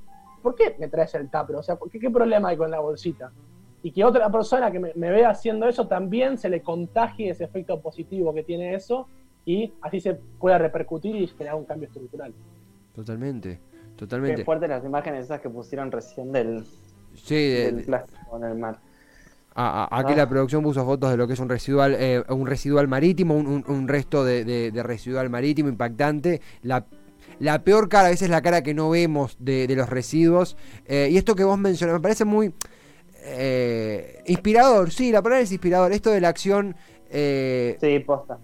¿por 0.42 0.56
qué 0.56 0.78
me 0.80 0.88
traes 0.88 1.14
el 1.16 1.30
tupper? 1.30 1.58
O 1.58 1.64
sea, 1.64 1.78
¿qué, 1.92 2.00
¿qué 2.00 2.10
problema 2.10 2.50
hay 2.50 2.58
con 2.58 2.72
la 2.72 2.80
bolsita? 2.80 3.34
Y 3.84 3.92
que 3.92 4.06
otra 4.06 4.32
persona 4.32 4.72
que 4.72 4.80
me, 4.80 4.94
me 4.96 5.12
vea 5.12 5.30
haciendo 5.30 5.68
eso 5.68 5.88
también 5.88 6.38
se 6.38 6.48
le 6.48 6.62
contagie 6.62 7.32
ese 7.32 7.44
efecto 7.44 7.82
positivo 7.82 8.34
que 8.34 8.44
tiene 8.44 8.74
eso 8.74 9.08
y 9.44 9.74
así 9.82 10.00
se 10.00 10.14
pueda 10.14 10.58
repercutir 10.58 11.18
y 11.18 11.28
generar 11.28 11.56
un 11.56 11.66
cambio 11.66 11.88
estructural. 11.90 12.34
Totalmente, 12.96 13.60
totalmente. 13.98 14.38
Qué 14.38 14.46
fuerte 14.46 14.70
las 14.70 14.86
imágenes 14.86 15.26
esas 15.26 15.42
que 15.42 15.50
pusieron 15.50 15.92
recién 15.92 16.32
del, 16.32 16.64
del 17.28 17.84
plástico 17.84 18.38
en 18.38 18.44
el 18.46 18.58
mar 18.58 18.80
aquí 19.60 20.16
la 20.16 20.28
producción 20.28 20.64
puso 20.64 20.86
fotos 20.86 21.12
de 21.12 21.18
lo 21.18 21.28
que 21.28 21.34
es 21.34 21.40
un 21.40 21.50
residual, 21.50 21.96
eh, 22.00 22.24
un 22.30 22.48
residual 22.48 22.88
marítimo, 22.88 23.36
un, 23.36 23.88
resto 23.88 24.24
de, 24.24 24.72
residual 24.84 25.30
marítimo 25.30 25.70
impactante. 25.70 26.42
La, 26.64 26.86
la, 27.40 27.64
peor 27.64 27.90
cara 27.90 28.08
a 28.08 28.10
veces 28.12 28.24
es 28.24 28.30
la 28.30 28.42
cara 28.42 28.62
que 28.62 28.74
no 28.74 28.90
vemos 28.90 29.36
de, 29.40 29.68
los 29.76 29.90
residuos. 29.90 30.56
Eh, 30.86 31.10
y 31.12 31.18
esto 31.18 31.36
que 31.36 31.44
vos 31.44 31.58
mencionas 31.58 31.96
me 31.96 32.00
parece 32.00 32.26
muy 32.26 32.54
eh, 33.24 34.24
inspirador. 34.28 34.92
Sí, 34.92 35.12
la 35.12 35.22
palabra 35.22 35.44
es 35.44 35.52
inspirador. 35.52 35.92
Esto 35.92 36.12
de 36.12 36.22
la 36.22 36.30
acción. 36.30 36.76
sí, 37.12 38.00
posta. 38.06 38.40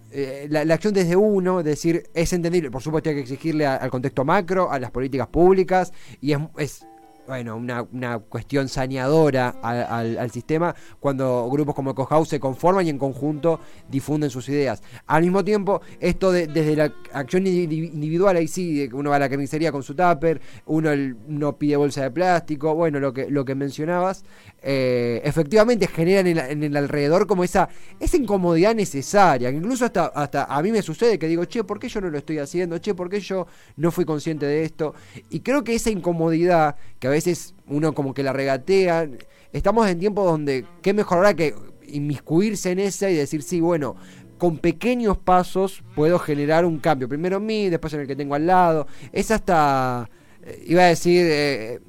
La, 0.48 0.74
acción 0.74 0.92
desde 0.92 1.16
uno, 1.16 1.60
es 1.60 1.64
decir, 1.64 2.04
es 2.12 2.32
entendible. 2.34 2.70
Por 2.70 2.82
supuesto, 2.82 3.08
hay 3.08 3.16
que 3.16 3.22
exigirle 3.22 3.66
al 3.66 3.90
contexto 3.90 4.24
macro, 4.24 4.70
a 4.70 4.78
las 4.78 4.90
políticas 4.90 5.28
públicas. 5.28 5.92
Y 6.20 6.32
es, 6.32 6.38
es 6.58 6.86
bueno, 7.26 7.56
una, 7.56 7.82
una 7.92 8.18
cuestión 8.18 8.68
saneadora 8.68 9.56
al, 9.62 10.18
al, 10.18 10.30
sistema 10.30 10.74
cuando 11.00 11.48
grupos 11.50 11.74
como 11.74 11.90
Ecohouse 11.90 12.28
se 12.28 12.40
conforman 12.40 12.86
y 12.86 12.90
en 12.90 12.98
conjunto 12.98 13.60
difunden 13.88 14.30
sus 14.30 14.48
ideas. 14.48 14.82
Al 15.06 15.22
mismo 15.22 15.44
tiempo, 15.44 15.80
esto 16.00 16.32
de, 16.32 16.46
desde 16.46 16.76
la 16.76 16.92
acción 17.12 17.46
individual, 17.46 18.36
ahí 18.36 18.48
sí, 18.48 18.88
uno 18.92 19.10
va 19.10 19.16
a 19.16 19.20
la 19.20 19.28
camisería 19.28 19.72
con 19.72 19.82
su 19.82 19.94
tupper, 19.94 20.40
uno 20.66 20.90
no 21.26 21.56
pide 21.56 21.76
bolsa 21.76 22.02
de 22.02 22.10
plástico, 22.10 22.74
bueno, 22.74 23.00
lo 23.00 23.12
que, 23.12 23.30
lo 23.30 23.44
que 23.44 23.54
mencionabas, 23.54 24.24
eh, 24.62 25.20
efectivamente 25.24 25.86
generan 25.86 26.26
en, 26.26 26.64
el 26.64 26.76
alrededor 26.76 27.26
como 27.26 27.44
esa, 27.44 27.68
esa 28.00 28.16
incomodidad 28.16 28.74
necesaria, 28.74 29.50
incluso 29.50 29.84
hasta, 29.84 30.06
hasta 30.06 30.44
a 30.44 30.62
mí 30.62 30.72
me 30.72 30.82
sucede 30.82 31.18
que 31.18 31.28
digo, 31.28 31.44
che, 31.44 31.62
¿por 31.64 31.78
qué 31.78 31.88
yo 31.88 32.00
no 32.00 32.10
lo 32.10 32.18
estoy 32.18 32.38
haciendo? 32.38 32.78
Che, 32.78 32.94
¿por 32.94 33.08
qué 33.08 33.20
yo 33.20 33.46
no 33.76 33.90
fui 33.90 34.04
consciente 34.04 34.46
de 34.46 34.64
esto? 34.64 34.94
Y 35.30 35.40
creo 35.40 35.62
que 35.62 35.74
esa 35.74 35.90
incomodidad 35.90 36.76
que 36.98 37.06
a 37.06 37.10
veces 37.10 37.54
uno 37.68 37.94
como 37.94 38.14
que 38.14 38.22
la 38.22 38.32
regatea. 38.32 39.08
Estamos 39.52 39.88
en 39.88 39.98
tiempos 39.98 40.26
donde 40.26 40.64
qué 40.82 40.92
mejor 40.92 41.34
que 41.34 41.54
inmiscuirse 41.86 42.72
en 42.72 42.78
esa 42.78 43.10
y 43.10 43.14
decir, 43.14 43.42
sí, 43.42 43.60
bueno, 43.60 43.96
con 44.38 44.58
pequeños 44.58 45.16
pasos 45.18 45.82
puedo 45.94 46.18
generar 46.18 46.64
un 46.64 46.78
cambio. 46.78 47.08
Primero 47.08 47.38
en 47.38 47.46
mí, 47.46 47.68
después 47.70 47.92
en 47.94 48.00
el 48.00 48.06
que 48.06 48.16
tengo 48.16 48.34
al 48.34 48.46
lado. 48.46 48.86
Es 49.12 49.30
hasta, 49.30 50.08
eh, 50.42 50.64
iba 50.66 50.82
a 50.82 50.86
decir, 50.86 51.26
eh, 51.28 51.80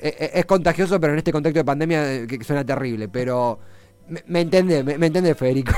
eh, 0.00 0.30
es 0.34 0.44
contagioso, 0.46 1.00
pero 1.00 1.12
en 1.12 1.18
este 1.18 1.32
contexto 1.32 1.60
de 1.60 1.64
pandemia 1.64 2.26
que 2.26 2.42
suena 2.44 2.64
terrible. 2.64 3.08
Pero 3.08 3.58
me, 4.08 4.22
me 4.26 4.40
entiende, 4.42 4.82
me, 4.82 5.06
entiende 5.06 5.34
Federico. 5.34 5.72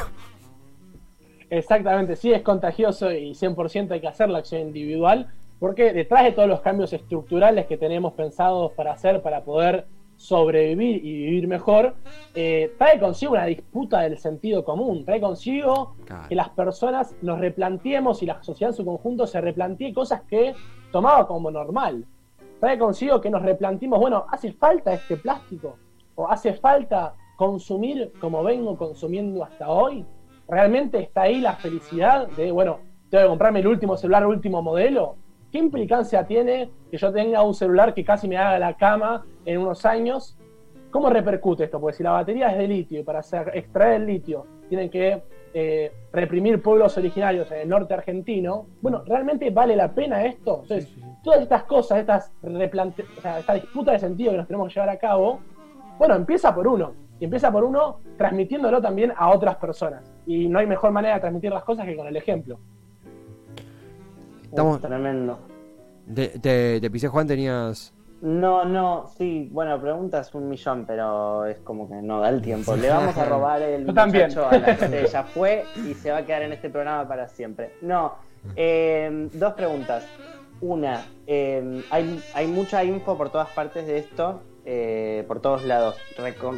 Exactamente, 1.50 2.16
sí 2.16 2.32
es 2.32 2.42
contagioso 2.42 3.12
y 3.12 3.32
100% 3.32 3.92
hay 3.92 4.00
que 4.00 4.08
hacer 4.08 4.28
la 4.28 4.38
acción 4.38 4.62
individual, 4.62 5.28
porque 5.60 5.92
detrás 5.92 6.24
de 6.24 6.32
todos 6.32 6.48
los 6.48 6.60
cambios 6.60 6.92
estructurales 6.92 7.66
que 7.66 7.76
tenemos 7.76 8.14
pensados 8.14 8.72
para 8.72 8.92
hacer 8.92 9.22
para 9.22 9.44
poder 9.44 9.86
sobrevivir 10.16 11.04
y 11.04 11.12
vivir 11.12 11.46
mejor, 11.46 11.94
eh, 12.34 12.72
trae 12.78 12.98
consigo 12.98 13.32
una 13.32 13.46
disputa 13.46 14.00
del 14.00 14.18
sentido 14.18 14.64
común, 14.64 15.04
trae 15.04 15.20
consigo 15.20 15.94
que 16.28 16.34
las 16.34 16.48
personas 16.50 17.14
nos 17.22 17.38
replanteemos 17.38 18.22
y 18.22 18.26
la 18.26 18.42
sociedad 18.42 18.72
en 18.72 18.76
su 18.76 18.84
conjunto 18.84 19.26
se 19.26 19.40
replantee 19.40 19.92
cosas 19.92 20.22
que 20.22 20.54
tomaba 20.90 21.26
como 21.28 21.50
normal. 21.50 22.06
Trae 22.60 22.78
consigo 22.78 23.20
que 23.20 23.30
nos 23.30 23.42
replanteemos, 23.42 24.00
bueno, 24.00 24.24
¿hace 24.30 24.52
falta 24.52 24.94
este 24.94 25.16
plástico? 25.16 25.76
¿O 26.14 26.28
hace 26.28 26.54
falta 26.54 27.14
consumir 27.36 28.12
como 28.18 28.42
vengo 28.42 28.76
consumiendo 28.78 29.44
hasta 29.44 29.68
hoy? 29.68 30.06
¿Realmente 30.48 30.98
está 31.00 31.22
ahí 31.22 31.40
la 31.40 31.56
felicidad 31.56 32.28
de, 32.28 32.50
bueno, 32.50 32.78
tengo 33.10 33.24
que 33.24 33.28
comprarme 33.28 33.60
el 33.60 33.66
último 33.66 33.96
celular, 33.96 34.22
el 34.22 34.28
último 34.28 34.62
modelo? 34.62 35.16
¿Qué 35.52 35.58
implicancia 35.58 36.26
tiene 36.26 36.70
que 36.90 36.96
yo 36.96 37.12
tenga 37.12 37.42
un 37.42 37.54
celular 37.54 37.92
que 37.92 38.04
casi 38.04 38.26
me 38.26 38.38
haga 38.38 38.58
la 38.58 38.74
cama 38.74 39.26
en 39.44 39.58
unos 39.58 39.84
años? 39.84 40.38
¿Cómo 40.90 41.10
repercute 41.10 41.64
esto? 41.64 41.78
Porque 41.78 41.98
si 41.98 42.02
la 42.02 42.12
batería 42.12 42.52
es 42.52 42.58
de 42.58 42.68
litio 42.68 43.00
y 43.00 43.02
para 43.02 43.20
extraer 43.20 44.00
el 44.00 44.06
litio 44.06 44.46
tienen 44.68 44.88
que 44.88 45.22
eh, 45.58 45.90
reprimir 46.12 46.60
pueblos 46.60 46.98
originarios 46.98 47.50
en 47.50 47.60
el 47.60 47.68
norte 47.70 47.94
argentino, 47.94 48.66
bueno, 48.82 49.02
¿realmente 49.06 49.48
vale 49.48 49.74
la 49.74 49.90
pena 49.94 50.22
esto? 50.26 50.60
Entonces, 50.60 50.94
todas 51.24 51.40
estas 51.40 51.62
cosas, 51.62 52.00
estas 52.00 52.30
esta 52.42 53.54
disputa 53.54 53.92
de 53.92 53.98
sentido 53.98 54.32
que 54.32 54.36
nos 54.36 54.46
tenemos 54.46 54.68
que 54.68 54.74
llevar 54.74 54.90
a 54.90 54.98
cabo, 54.98 55.40
bueno, 55.98 56.14
empieza 56.14 56.54
por 56.54 56.68
uno. 56.68 56.92
Y 57.18 57.24
empieza 57.24 57.50
por 57.50 57.64
uno 57.64 58.00
transmitiéndolo 58.18 58.82
también 58.82 59.14
a 59.16 59.30
otras 59.30 59.56
personas. 59.56 60.02
Y 60.26 60.46
no 60.46 60.58
hay 60.58 60.66
mejor 60.66 60.90
manera 60.90 61.14
de 61.14 61.20
transmitir 61.20 61.50
las 61.50 61.64
cosas 61.64 61.86
que 61.86 61.96
con 61.96 62.06
el 62.06 62.16
ejemplo. 62.18 62.58
Estamos... 64.42 64.78
tremendo. 64.82 65.38
Te, 66.14 66.38
te, 66.80 66.90
pisé, 66.90 67.08
Juan, 67.08 67.26
tenías. 67.26 67.94
No, 68.22 68.64
no, 68.64 69.10
sí, 69.18 69.48
bueno, 69.52 69.78
preguntas 69.80 70.34
un 70.34 70.48
millón, 70.48 70.86
pero 70.86 71.44
es 71.44 71.58
como 71.58 71.88
que 71.88 71.96
no 71.96 72.20
da 72.20 72.30
el 72.30 72.40
tiempo. 72.40 72.74
Le 72.74 72.88
vamos 72.88 73.16
a 73.16 73.24
robar 73.26 73.60
el 73.60 73.84
muchacho 73.86 74.48
a 74.48 74.56
la 74.56 75.04
ya 75.04 75.22
fue 75.22 75.64
y 75.76 75.92
se 75.94 76.10
va 76.10 76.18
a 76.18 76.24
quedar 76.24 76.42
en 76.42 76.52
este 76.52 76.70
programa 76.70 77.06
para 77.06 77.28
siempre. 77.28 77.74
No, 77.82 78.14
eh, 78.54 79.28
dos 79.34 79.52
preguntas. 79.52 80.06
Una, 80.62 81.04
eh, 81.26 81.84
hay, 81.90 82.22
hay 82.32 82.46
mucha 82.46 82.82
info 82.84 83.18
por 83.18 83.28
todas 83.28 83.50
partes 83.50 83.86
de 83.86 83.98
esto, 83.98 84.40
eh, 84.64 85.22
por 85.28 85.40
todos 85.40 85.64
lados. 85.64 85.96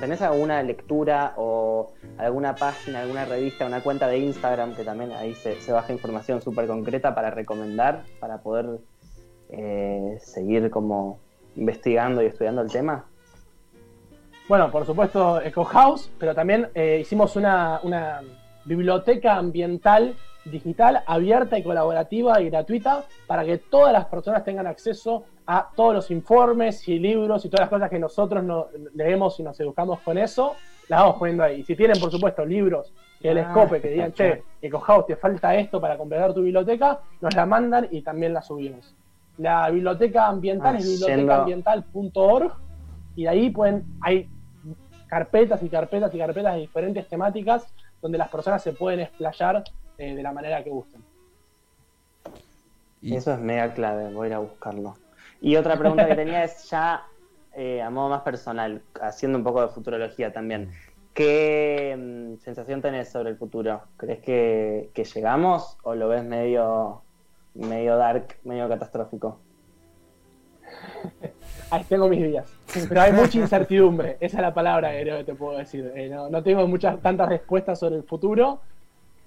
¿Tenés 0.00 0.22
alguna 0.22 0.62
lectura 0.62 1.34
o 1.36 1.92
alguna 2.18 2.54
página, 2.54 3.00
alguna 3.00 3.24
revista, 3.24 3.66
una 3.66 3.82
cuenta 3.82 4.06
de 4.06 4.18
Instagram 4.18 4.76
que 4.76 4.84
también 4.84 5.10
ahí 5.10 5.34
se, 5.34 5.60
se 5.60 5.72
baja 5.72 5.92
información 5.92 6.40
súper 6.40 6.68
concreta 6.68 7.16
para 7.16 7.30
recomendar, 7.30 8.04
para 8.20 8.38
poder 8.38 8.78
seguir 10.20 10.70
como 10.70 11.18
investigando 11.58 12.22
y 12.22 12.26
estudiando 12.26 12.62
el 12.62 12.70
tema? 12.70 13.04
Bueno, 14.48 14.70
por 14.70 14.86
supuesto 14.86 15.42
Eco 15.42 15.64
House, 15.64 16.10
pero 16.18 16.34
también 16.34 16.68
eh, 16.74 16.98
hicimos 17.02 17.36
una, 17.36 17.80
biblioteca 18.64 19.36
ambiental 19.36 20.14
digital 20.44 21.02
abierta 21.06 21.58
y 21.58 21.62
colaborativa 21.62 22.40
y 22.40 22.50
gratuita 22.50 23.04
para 23.26 23.44
que 23.44 23.58
todas 23.58 23.92
las 23.92 24.06
personas 24.06 24.44
tengan 24.44 24.66
acceso 24.66 25.24
a 25.46 25.70
todos 25.74 25.94
los 25.94 26.10
informes 26.10 26.86
y 26.88 26.98
libros 26.98 27.44
y 27.44 27.48
todas 27.48 27.62
las 27.62 27.70
cosas 27.70 27.90
que 27.90 27.98
nosotros 27.98 28.44
leemos 28.94 29.40
y 29.40 29.42
nos 29.42 29.58
educamos 29.60 30.00
con 30.00 30.18
eso, 30.18 30.54
las 30.88 31.00
vamos 31.00 31.16
poniendo 31.16 31.44
ahí. 31.44 31.60
Y 31.60 31.64
si 31.64 31.76
tienen, 31.76 31.98
por 31.98 32.10
supuesto, 32.10 32.44
libros 32.44 32.92
que 33.20 33.34
les 33.34 33.46
ah, 33.46 33.52
cope, 33.52 33.80
que 33.80 33.88
digan, 33.88 34.12
che, 34.12 34.42
House, 34.82 35.06
te 35.06 35.16
falta 35.16 35.54
esto 35.54 35.80
para 35.80 35.96
completar 35.96 36.34
tu 36.34 36.42
biblioteca, 36.42 37.00
nos 37.20 37.34
la 37.34 37.46
mandan 37.46 37.88
y 37.90 38.02
también 38.02 38.32
la 38.32 38.42
subimos. 38.42 38.94
La 39.38 39.70
biblioteca 39.70 40.26
ambiental 40.26 40.76
es 40.76 40.84
bibliotecaambiental.org 40.84 42.52
y 43.14 43.26
ahí 43.26 43.50
pueden, 43.50 43.84
hay 44.00 44.28
carpetas 45.06 45.62
y 45.62 45.68
carpetas 45.68 46.14
y 46.14 46.18
carpetas 46.18 46.54
de 46.54 46.60
diferentes 46.60 47.08
temáticas 47.08 47.66
donde 48.02 48.18
las 48.18 48.28
personas 48.28 48.62
se 48.62 48.72
pueden 48.72 49.00
explayar 49.00 49.64
eh, 49.96 50.14
de 50.14 50.22
la 50.22 50.32
manera 50.32 50.62
que 50.62 50.70
gusten. 50.70 51.02
Y... 53.00 53.14
Eso 53.14 53.32
es 53.32 53.38
mega 53.38 53.72
clave, 53.74 54.12
voy 54.12 54.26
a 54.26 54.28
ir 54.28 54.34
a 54.34 54.38
buscarlo. 54.38 54.94
Y 55.40 55.54
otra 55.54 55.76
pregunta 55.76 56.06
que 56.06 56.16
tenía 56.16 56.42
es 56.42 56.68
ya 56.68 57.06
eh, 57.54 57.80
a 57.80 57.90
modo 57.90 58.08
más 58.08 58.22
personal, 58.22 58.82
haciendo 59.00 59.38
un 59.38 59.44
poco 59.44 59.62
de 59.62 59.68
futurología 59.68 60.32
también. 60.32 60.72
¿Qué 61.14 61.96
mm, 61.96 62.38
sensación 62.40 62.82
tenés 62.82 63.10
sobre 63.10 63.30
el 63.30 63.36
futuro? 63.36 63.82
¿Crees 63.96 64.20
que, 64.20 64.90
que 64.94 65.04
llegamos 65.04 65.78
o 65.82 65.94
lo 65.94 66.08
ves 66.08 66.24
medio 66.24 67.02
medio 67.58 67.96
dark, 67.96 68.38
medio 68.44 68.68
catastrófico. 68.68 69.38
Ahí 71.70 71.84
tengo 71.88 72.08
mis 72.08 72.22
días. 72.22 72.50
Pero 72.88 73.00
hay 73.00 73.12
mucha 73.12 73.38
incertidumbre. 73.38 74.16
Esa 74.20 74.38
es 74.38 74.42
la 74.42 74.54
palabra 74.54 74.90
que 74.90 75.24
te 75.24 75.34
puedo 75.34 75.58
decir. 75.58 75.92
Eh, 75.94 76.08
no, 76.08 76.42
tengo 76.42 76.66
muchas 76.66 77.00
tantas 77.00 77.28
respuestas 77.28 77.78
sobre 77.78 77.96
el 77.96 78.04
futuro. 78.04 78.60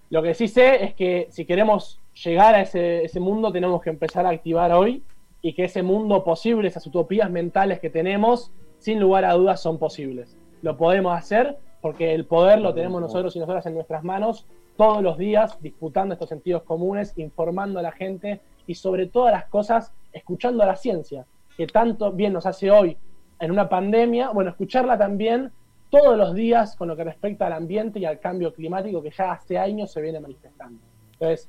Lo 0.10 0.22
que 0.22 0.34
sí 0.34 0.48
sé 0.48 0.84
es 0.84 0.94
que 0.94 1.28
si 1.30 1.46
queremos 1.46 2.00
llegar 2.24 2.56
a 2.56 2.62
ese, 2.62 3.04
ese 3.06 3.20
mundo, 3.20 3.52
tenemos 3.52 3.82
que 3.82 3.89
empezar 3.89 4.26
a 4.26 4.30
activar 4.30 4.72
hoy 4.72 5.04
y 5.41 5.54
que 5.54 5.65
ese 5.65 5.84
mundo 5.84 6.24
posible, 6.24 6.67
esas 6.67 6.86
utopías 6.88 7.30
mentales 7.30 7.80
que 7.80 7.89
tenemos, 7.89 8.52
sin 8.80 9.00
lugar 9.00 9.26
a 9.26 9.34
dudas 9.34 9.62
son 9.62 9.78
posibles. 9.78 10.38
Lo 10.62 10.78
podemos 10.78 11.17
hacer 11.17 11.58
porque 11.82 12.13
el 12.13 12.26
poder 12.26 12.60
lo 12.60 12.74
tenemos 12.74 13.02
nosotros 13.02 13.36
y 13.36 13.39
nosotras 13.39 13.65
en 13.65 13.74
nuestras 13.74 14.04
manos 14.04 14.48
todos 14.82 15.04
los 15.04 15.15
días 15.15 15.62
disputando 15.62 16.13
estos 16.13 16.30
sentidos 16.30 16.63
comunes, 16.63 17.15
informando 17.15 17.78
a 17.78 17.84
la 17.84 17.91
gente 17.91 18.41
y 18.65 18.74
sobre 18.74 19.06
todas 19.06 19.32
las 19.32 19.46
cosas 19.46 19.94
escuchando 20.12 20.63
a 20.63 20.65
la 20.65 20.76
ciencia, 20.76 21.28
que 21.56 21.67
tanto 21.67 22.12
bien 22.12 22.34
nos 22.34 22.48
hace 22.48 22.72
hoy 22.72 22.98
en 23.39 23.52
una 23.52 23.70
pandemia, 23.70 24.32
bueno, 24.32 24.50
escucharla 24.50 24.98
también 24.98 25.52
todos 25.91 26.17
los 26.17 26.34
días 26.34 26.76
con 26.76 26.88
lo 26.88 26.96
que 26.96 27.04
respecta 27.04 27.46
al 27.46 27.54
ambiente 27.54 28.00
y 28.00 28.06
al 28.06 28.20
cambio 28.20 28.56
climático 28.56 29.04
que 29.04 29.12
ya 29.12 29.34
hace 29.34 29.60
años 29.60 29.91
se 29.91 30.02
viene 30.02 30.20
manifestando. 30.20 30.82
Entonces, 31.13 31.48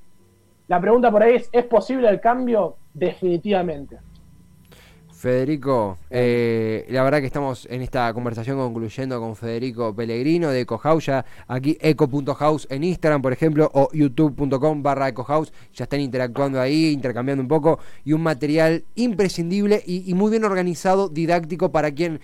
la 0.69 0.79
pregunta 0.79 1.11
por 1.11 1.23
ahí 1.23 1.37
es, 1.37 1.49
¿es 1.53 1.65
posible 1.65 2.11
el 2.11 2.21
cambio? 2.21 2.77
Definitivamente. 2.93 3.97
Federico, 5.23 5.99
eh, 6.11 6.85
la 6.89 7.05
verdad 7.05 7.21
que 7.21 7.27
estamos 7.27 7.69
en 7.71 7.81
esta 7.83 8.13
conversación 8.13 8.59
concluyendo 8.59 9.21
con 9.21 9.37
Federico 9.37 9.95
Pellegrino 9.95 10.51
de 10.51 10.63
EcoHouse, 10.63 11.07
ya 11.07 11.25
aquí 11.47 11.79
eco.house 11.81 12.67
en 12.69 12.83
Instagram, 12.83 13.23
por 13.23 13.33
ejemplo, 13.33 13.71
o 13.73 13.89
youtube.com 13.93 14.83
barra 14.83 15.09
ecohouse, 15.09 15.53
ya 15.75 15.85
están 15.85 16.01
interactuando 16.01 16.61
ahí, 16.61 16.91
intercambiando 16.91 17.41
un 17.41 17.47
poco, 17.47 17.79
y 18.05 18.15
un 18.15 18.21
material 18.21 18.83
imprescindible 18.97 19.81
y, 19.87 20.13
muy 20.15 20.33
bien 20.33 20.43
organizado, 20.43 21.09
didáctico 21.09 21.71
para 21.71 21.93
quien 21.93 22.19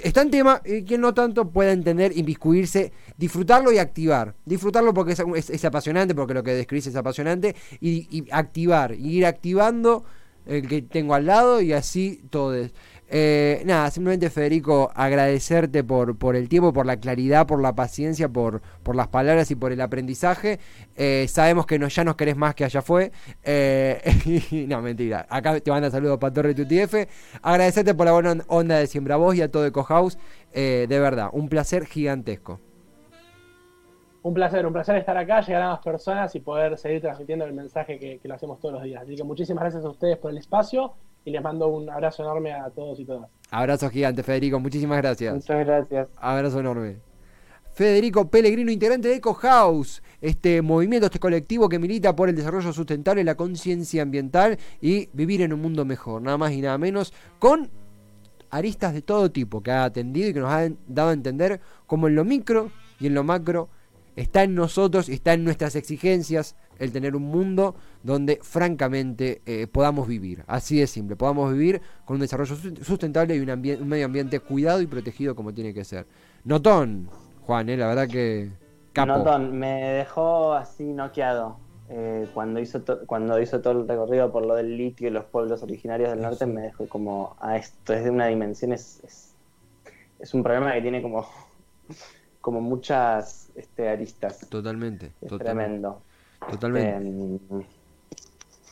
está 0.00 0.22
en 0.22 0.30
tema 0.30 0.62
y 0.64 0.84
quien 0.84 1.00
no 1.00 1.14
tanto 1.14 1.50
pueda 1.50 1.72
entender, 1.72 2.16
inviscuirse, 2.16 2.92
disfrutarlo 3.16 3.72
y 3.72 3.78
activar. 3.78 4.36
Disfrutarlo 4.44 4.94
porque 4.94 5.14
es, 5.14 5.64
apasionante, 5.64 6.14
porque 6.14 6.34
lo 6.34 6.44
que 6.44 6.52
describís 6.52 6.86
es 6.86 6.94
apasionante, 6.94 7.56
y, 7.80 8.06
y 8.16 8.28
activar, 8.30 8.94
y 8.94 9.16
ir 9.16 9.26
activando 9.26 10.04
el 10.46 10.66
que 10.68 10.82
tengo 10.82 11.14
al 11.14 11.26
lado 11.26 11.60
y 11.60 11.72
así 11.72 12.22
todos. 12.30 12.70
Eh, 13.08 13.62
nada, 13.64 13.90
simplemente 13.90 14.30
Federico, 14.30 14.90
agradecerte 14.94 15.84
por, 15.84 16.18
por 16.18 16.34
el 16.34 16.48
tiempo, 16.48 16.72
por 16.72 16.86
la 16.86 16.98
claridad, 16.98 17.46
por 17.46 17.62
la 17.62 17.74
paciencia, 17.74 18.28
por, 18.28 18.62
por 18.82 18.96
las 18.96 19.08
palabras 19.08 19.50
y 19.50 19.54
por 19.54 19.72
el 19.72 19.80
aprendizaje. 19.80 20.58
Eh, 20.96 21.26
sabemos 21.28 21.66
que 21.66 21.78
no, 21.78 21.88
ya 21.88 22.02
nos 22.04 22.16
querés 22.16 22.36
más 22.36 22.54
que 22.54 22.64
allá 22.64 22.82
fue. 22.82 23.12
Eh, 23.44 24.66
no, 24.68 24.82
mentira. 24.82 25.26
Acá 25.30 25.58
te 25.60 25.70
manda 25.70 25.90
saludos 25.90 26.18
para 26.18 26.32
Torre 26.32 26.54
TUTF. 26.54 27.08
Agradecerte 27.42 27.94
por 27.94 28.06
la 28.06 28.12
buena 28.12 28.44
onda 28.48 28.78
de 28.78 28.86
Siembra 28.86 29.16
Voz 29.16 29.36
y 29.36 29.42
a 29.42 29.50
todo 29.50 29.66
Eco 29.66 29.84
House. 29.84 30.18
de 30.52 30.86
verdad, 30.88 31.28
un 31.32 31.48
placer 31.48 31.86
gigantesco. 31.86 32.60
Un 34.26 34.34
placer, 34.34 34.66
un 34.66 34.72
placer 34.72 34.96
estar 34.96 35.16
acá, 35.16 35.40
llegar 35.40 35.62
a 35.62 35.68
más 35.68 35.78
personas 35.78 36.34
y 36.34 36.40
poder 36.40 36.76
seguir 36.76 37.00
transmitiendo 37.00 37.44
el 37.44 37.52
mensaje 37.52 37.96
que, 37.96 38.18
lo 38.24 38.34
hacemos 38.34 38.58
todos 38.58 38.74
los 38.74 38.82
días. 38.82 39.04
Así 39.04 39.14
que 39.14 39.22
muchísimas 39.22 39.62
gracias 39.62 39.84
a 39.84 39.88
ustedes 39.88 40.16
por 40.18 40.32
el 40.32 40.38
espacio 40.38 40.94
y 41.24 41.30
les 41.30 41.40
mando 41.40 41.68
un 41.68 41.88
abrazo 41.88 42.24
enorme 42.24 42.52
a 42.52 42.68
todos 42.70 42.98
y 42.98 43.04
todas. 43.04 43.30
Abrazo 43.52 43.88
gigante, 43.88 44.24
Federico. 44.24 44.58
Muchísimas 44.58 44.98
gracias. 44.98 45.32
Muchas 45.32 45.64
gracias. 45.64 46.08
Abrazo 46.16 46.58
enorme. 46.58 46.96
Federico 47.72 48.28
Pellegrino, 48.28 48.72
integrante 48.72 49.06
de 49.06 49.14
Eco 49.14 49.32
House, 49.32 50.02
este 50.20 50.60
movimiento, 50.60 51.06
este 51.06 51.20
colectivo 51.20 51.68
que 51.68 51.78
milita 51.78 52.16
por 52.16 52.28
el 52.28 52.34
desarrollo 52.34 52.72
sustentable, 52.72 53.22
la 53.22 53.36
conciencia 53.36 54.02
ambiental 54.02 54.58
y 54.80 55.08
vivir 55.12 55.42
en 55.42 55.52
un 55.52 55.62
mundo 55.62 55.84
mejor, 55.84 56.20
nada 56.20 56.36
más 56.36 56.50
y 56.50 56.62
nada 56.62 56.78
menos, 56.78 57.14
con 57.38 57.70
aristas 58.50 58.92
de 58.92 59.02
todo 59.02 59.30
tipo 59.30 59.62
que 59.62 59.70
ha 59.70 59.84
atendido 59.84 60.30
y 60.30 60.34
que 60.34 60.40
nos 60.40 60.50
ha 60.50 60.68
dado 60.88 61.10
a 61.10 61.12
entender 61.12 61.60
cómo 61.86 62.08
en 62.08 62.16
lo 62.16 62.24
micro 62.24 62.72
y 62.98 63.06
en 63.06 63.14
lo 63.14 63.22
macro 63.22 63.68
Está 64.16 64.42
en 64.44 64.54
nosotros, 64.54 65.10
está 65.10 65.34
en 65.34 65.44
nuestras 65.44 65.76
exigencias 65.76 66.56
el 66.78 66.90
tener 66.90 67.14
un 67.14 67.24
mundo 67.24 67.74
donde 68.02 68.38
francamente 68.42 69.42
eh, 69.44 69.66
podamos 69.66 70.08
vivir. 70.08 70.42
Así 70.46 70.80
de 70.80 70.86
simple, 70.86 71.16
podamos 71.16 71.52
vivir 71.52 71.82
con 72.06 72.14
un 72.14 72.20
desarrollo 72.22 72.56
sustentable 72.82 73.36
y 73.36 73.40
un, 73.40 73.88
medio 73.88 74.06
ambiente 74.06 74.40
cuidado 74.40 74.80
y 74.80 74.86
protegido 74.86 75.36
como 75.36 75.52
tiene 75.52 75.74
que 75.74 75.84
ser. 75.84 76.06
Notón, 76.44 77.10
Juan, 77.42 77.68
eh, 77.68 77.76
la 77.76 77.88
verdad 77.88 78.08
que... 78.08 78.50
Capo. 78.94 79.18
Notón, 79.18 79.58
me 79.58 79.82
dejó 79.82 80.54
así 80.54 80.84
noqueado. 80.84 81.58
Eh, 81.90 82.26
cuando, 82.32 82.58
hizo 82.58 82.82
cuando 83.06 83.38
hizo 83.40 83.60
todo 83.60 83.82
el 83.82 83.86
recorrido 83.86 84.32
por 84.32 84.44
lo 84.44 84.56
del 84.56 84.76
litio 84.76 85.06
y 85.06 85.10
los 85.10 85.24
pueblos 85.26 85.62
originarios 85.62 86.10
del 86.10 86.22
norte, 86.22 86.46
me 86.46 86.62
dejó 86.62 86.88
como, 86.88 87.36
a 87.38 87.56
esto 87.56 87.92
es 87.92 88.02
de 88.02 88.10
una 88.10 88.26
dimensión, 88.26 88.72
es, 88.72 89.00
es, 89.04 89.34
es 90.18 90.34
un 90.34 90.42
problema 90.42 90.72
que 90.72 90.80
tiene 90.80 91.00
como 91.00 91.28
como 92.46 92.60
muchas 92.60 93.50
este, 93.56 93.88
aristas. 93.88 94.48
Totalmente. 94.48 95.10
tremendo. 95.36 96.00
Totalmente. 96.48 97.64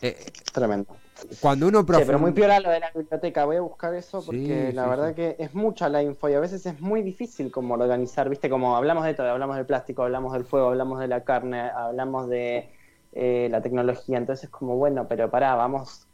Este, 0.01 0.31
eh, 0.31 0.33
tremendo. 0.53 0.95
Cuando 1.41 1.67
uno 1.67 1.85
pero 1.85 2.21
muy 2.21 2.31
piola 2.31 2.61
lo 2.61 2.71
de 2.71 2.79
la 2.79 2.93
biblioteca, 2.95 3.45
voy 3.45 3.57
a 3.57 3.63
buscar 3.63 3.93
eso 3.95 4.25
porque 4.25 4.71
la 4.73 4.87
verdad 4.87 5.13
que 5.17 5.35
es 5.41 5.57
mucha 5.57 5.89
la 5.89 6.05
info 6.05 6.29
y 6.29 6.35
a 6.35 6.39
veces 6.39 6.65
es 6.67 6.81
muy 6.81 7.03
difícil 7.03 7.51
como 7.51 7.75
organizar, 7.75 8.29
viste, 8.29 8.49
como 8.49 8.77
hablamos 8.77 9.05
de 9.07 9.15
todo, 9.15 9.29
hablamos 9.29 9.57
del 9.57 9.67
plástico, 9.67 10.05
hablamos 10.05 10.35
del 10.35 10.45
fuego, 10.45 10.69
hablamos 10.69 11.01
de 11.01 11.09
la 11.09 11.25
carne, 11.25 11.63
hablamos 11.63 12.29
de 12.29 12.71
eh, 13.13 13.49
la 13.51 13.61
tecnología, 13.61 14.19
entonces 14.19 14.51
como 14.51 14.77
bueno, 14.77 15.09
pero 15.09 15.33
pará, 15.33 15.57
vamos, 15.57 16.07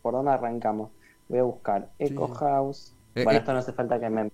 ¿por 0.00 0.14
dónde 0.14 0.30
arrancamos? 0.30 0.88
Voy 1.28 1.40
a 1.40 1.42
buscar 1.42 1.90
Eco 1.98 2.28
House, 2.28 2.94
bueno, 3.14 3.30
eh, 3.32 3.36
esto 3.36 3.52
no 3.52 3.58
hace 3.58 3.72
falta 3.72 4.00
que 4.00 4.08
me, 4.08 4.30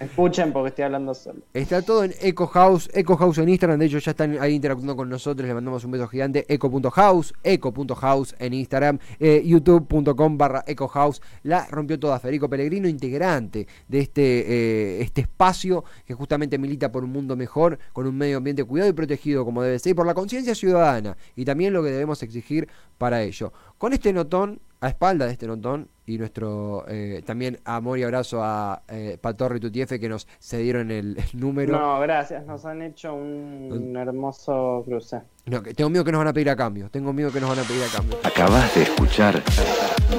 escuchen 0.00 0.52
porque 0.52 0.68
estoy 0.68 0.84
hablando 0.84 1.12
solo. 1.14 1.40
Está 1.52 1.82
todo 1.82 2.04
en 2.04 2.14
Eco 2.20 2.46
House, 2.46 2.88
Eco 2.92 3.16
House 3.16 3.38
en 3.38 3.48
Instagram, 3.48 3.78
de 3.78 3.86
hecho 3.86 3.98
ya 3.98 4.12
están 4.12 4.38
ahí 4.40 4.54
interactuando 4.54 4.96
con 4.96 5.08
nosotros, 5.08 5.46
le 5.46 5.54
mandamos 5.54 5.84
un 5.84 5.90
beso 5.90 6.06
gigante, 6.06 6.44
eco.house, 6.48 7.34
eco.house 7.42 8.34
en 8.38 8.52
Instagram, 8.52 8.98
eh, 9.18 9.42
youtube.com 9.44 10.38
barra 10.38 10.62
ecohouse, 10.66 11.20
la 11.42 11.66
rompió 11.66 11.98
toda 11.98 12.20
Federico 12.20 12.48
Pellegrino, 12.48 12.88
integrante 12.88 13.66
de 13.88 13.98
este, 13.98 15.00
este 15.02 15.22
espacio 15.22 15.84
que 16.06 16.14
justamente 16.14 16.58
milita 16.58 16.92
por 16.92 17.02
un 17.02 17.10
mundo 17.10 17.36
mejor, 17.36 17.78
con 17.92 18.06
un 18.06 18.16
medio 18.16 18.38
ambiente 18.38 18.64
cuidado 18.64 18.90
y 18.90 18.92
protegido 18.92 19.44
como 19.44 19.62
debe 19.62 19.78
ser, 19.78 19.90
y 19.90 19.94
por 19.94 20.06
la 20.06 20.14
conciencia 20.14 20.54
ciudadana, 20.54 21.16
y 21.34 21.44
también 21.44 21.72
lo 21.72 21.82
que 21.82 21.90
debemos 21.90 22.22
exigir 22.22 22.68
para 22.98 23.22
ello. 23.22 23.52
Con 23.78 23.92
este 23.92 24.12
notón 24.12 24.60
a 24.82 24.88
espalda 24.88 25.26
de 25.26 25.32
este 25.32 25.46
notón 25.46 25.88
y 26.04 26.18
nuestro 26.18 26.84
eh, 26.88 27.22
también 27.24 27.60
amor 27.64 28.00
y 28.00 28.02
abrazo 28.02 28.42
a 28.42 28.82
eh, 28.88 29.16
Patorro 29.20 29.56
y 29.56 29.60
Tutiefe 29.60 30.00
que 30.00 30.08
nos 30.08 30.26
cedieron 30.40 30.90
el, 30.90 31.16
número. 31.32 31.78
No, 31.78 32.00
gracias, 32.00 32.44
nos 32.44 32.64
han 32.64 32.82
hecho 32.82 33.14
un, 33.14 33.96
hermoso 33.96 34.82
cruce. 34.84 35.20
No, 35.46 35.62
que 35.62 35.72
tengo 35.72 35.88
miedo 35.88 36.04
que 36.04 36.10
nos 36.10 36.18
van 36.18 36.28
a 36.28 36.32
pedir 36.32 36.50
a 36.50 36.56
cambio, 36.56 36.90
tengo 36.90 37.12
miedo 37.12 37.30
que 37.30 37.40
nos 37.40 37.50
van 37.50 37.60
a 37.60 37.62
pedir 37.62 37.84
a 37.84 37.96
cambio. 37.96 38.18
Acabas 38.24 38.74
de 38.74 38.82
escuchar 38.82 39.40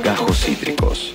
Gajos 0.01 0.37
Cítricos. 0.37 1.13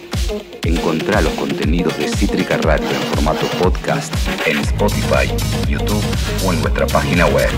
Encontrá 0.62 1.22
los 1.22 1.32
contenidos 1.32 1.96
de 1.96 2.08
Cítrica 2.08 2.58
Radio 2.58 2.86
en 2.86 3.02
formato 3.14 3.46
podcast 3.58 4.14
en 4.46 4.58
Spotify, 4.58 5.26
YouTube 5.66 6.04
o 6.46 6.52
en 6.52 6.60
nuestra 6.60 6.86
página 6.86 7.24
web. 7.28 7.48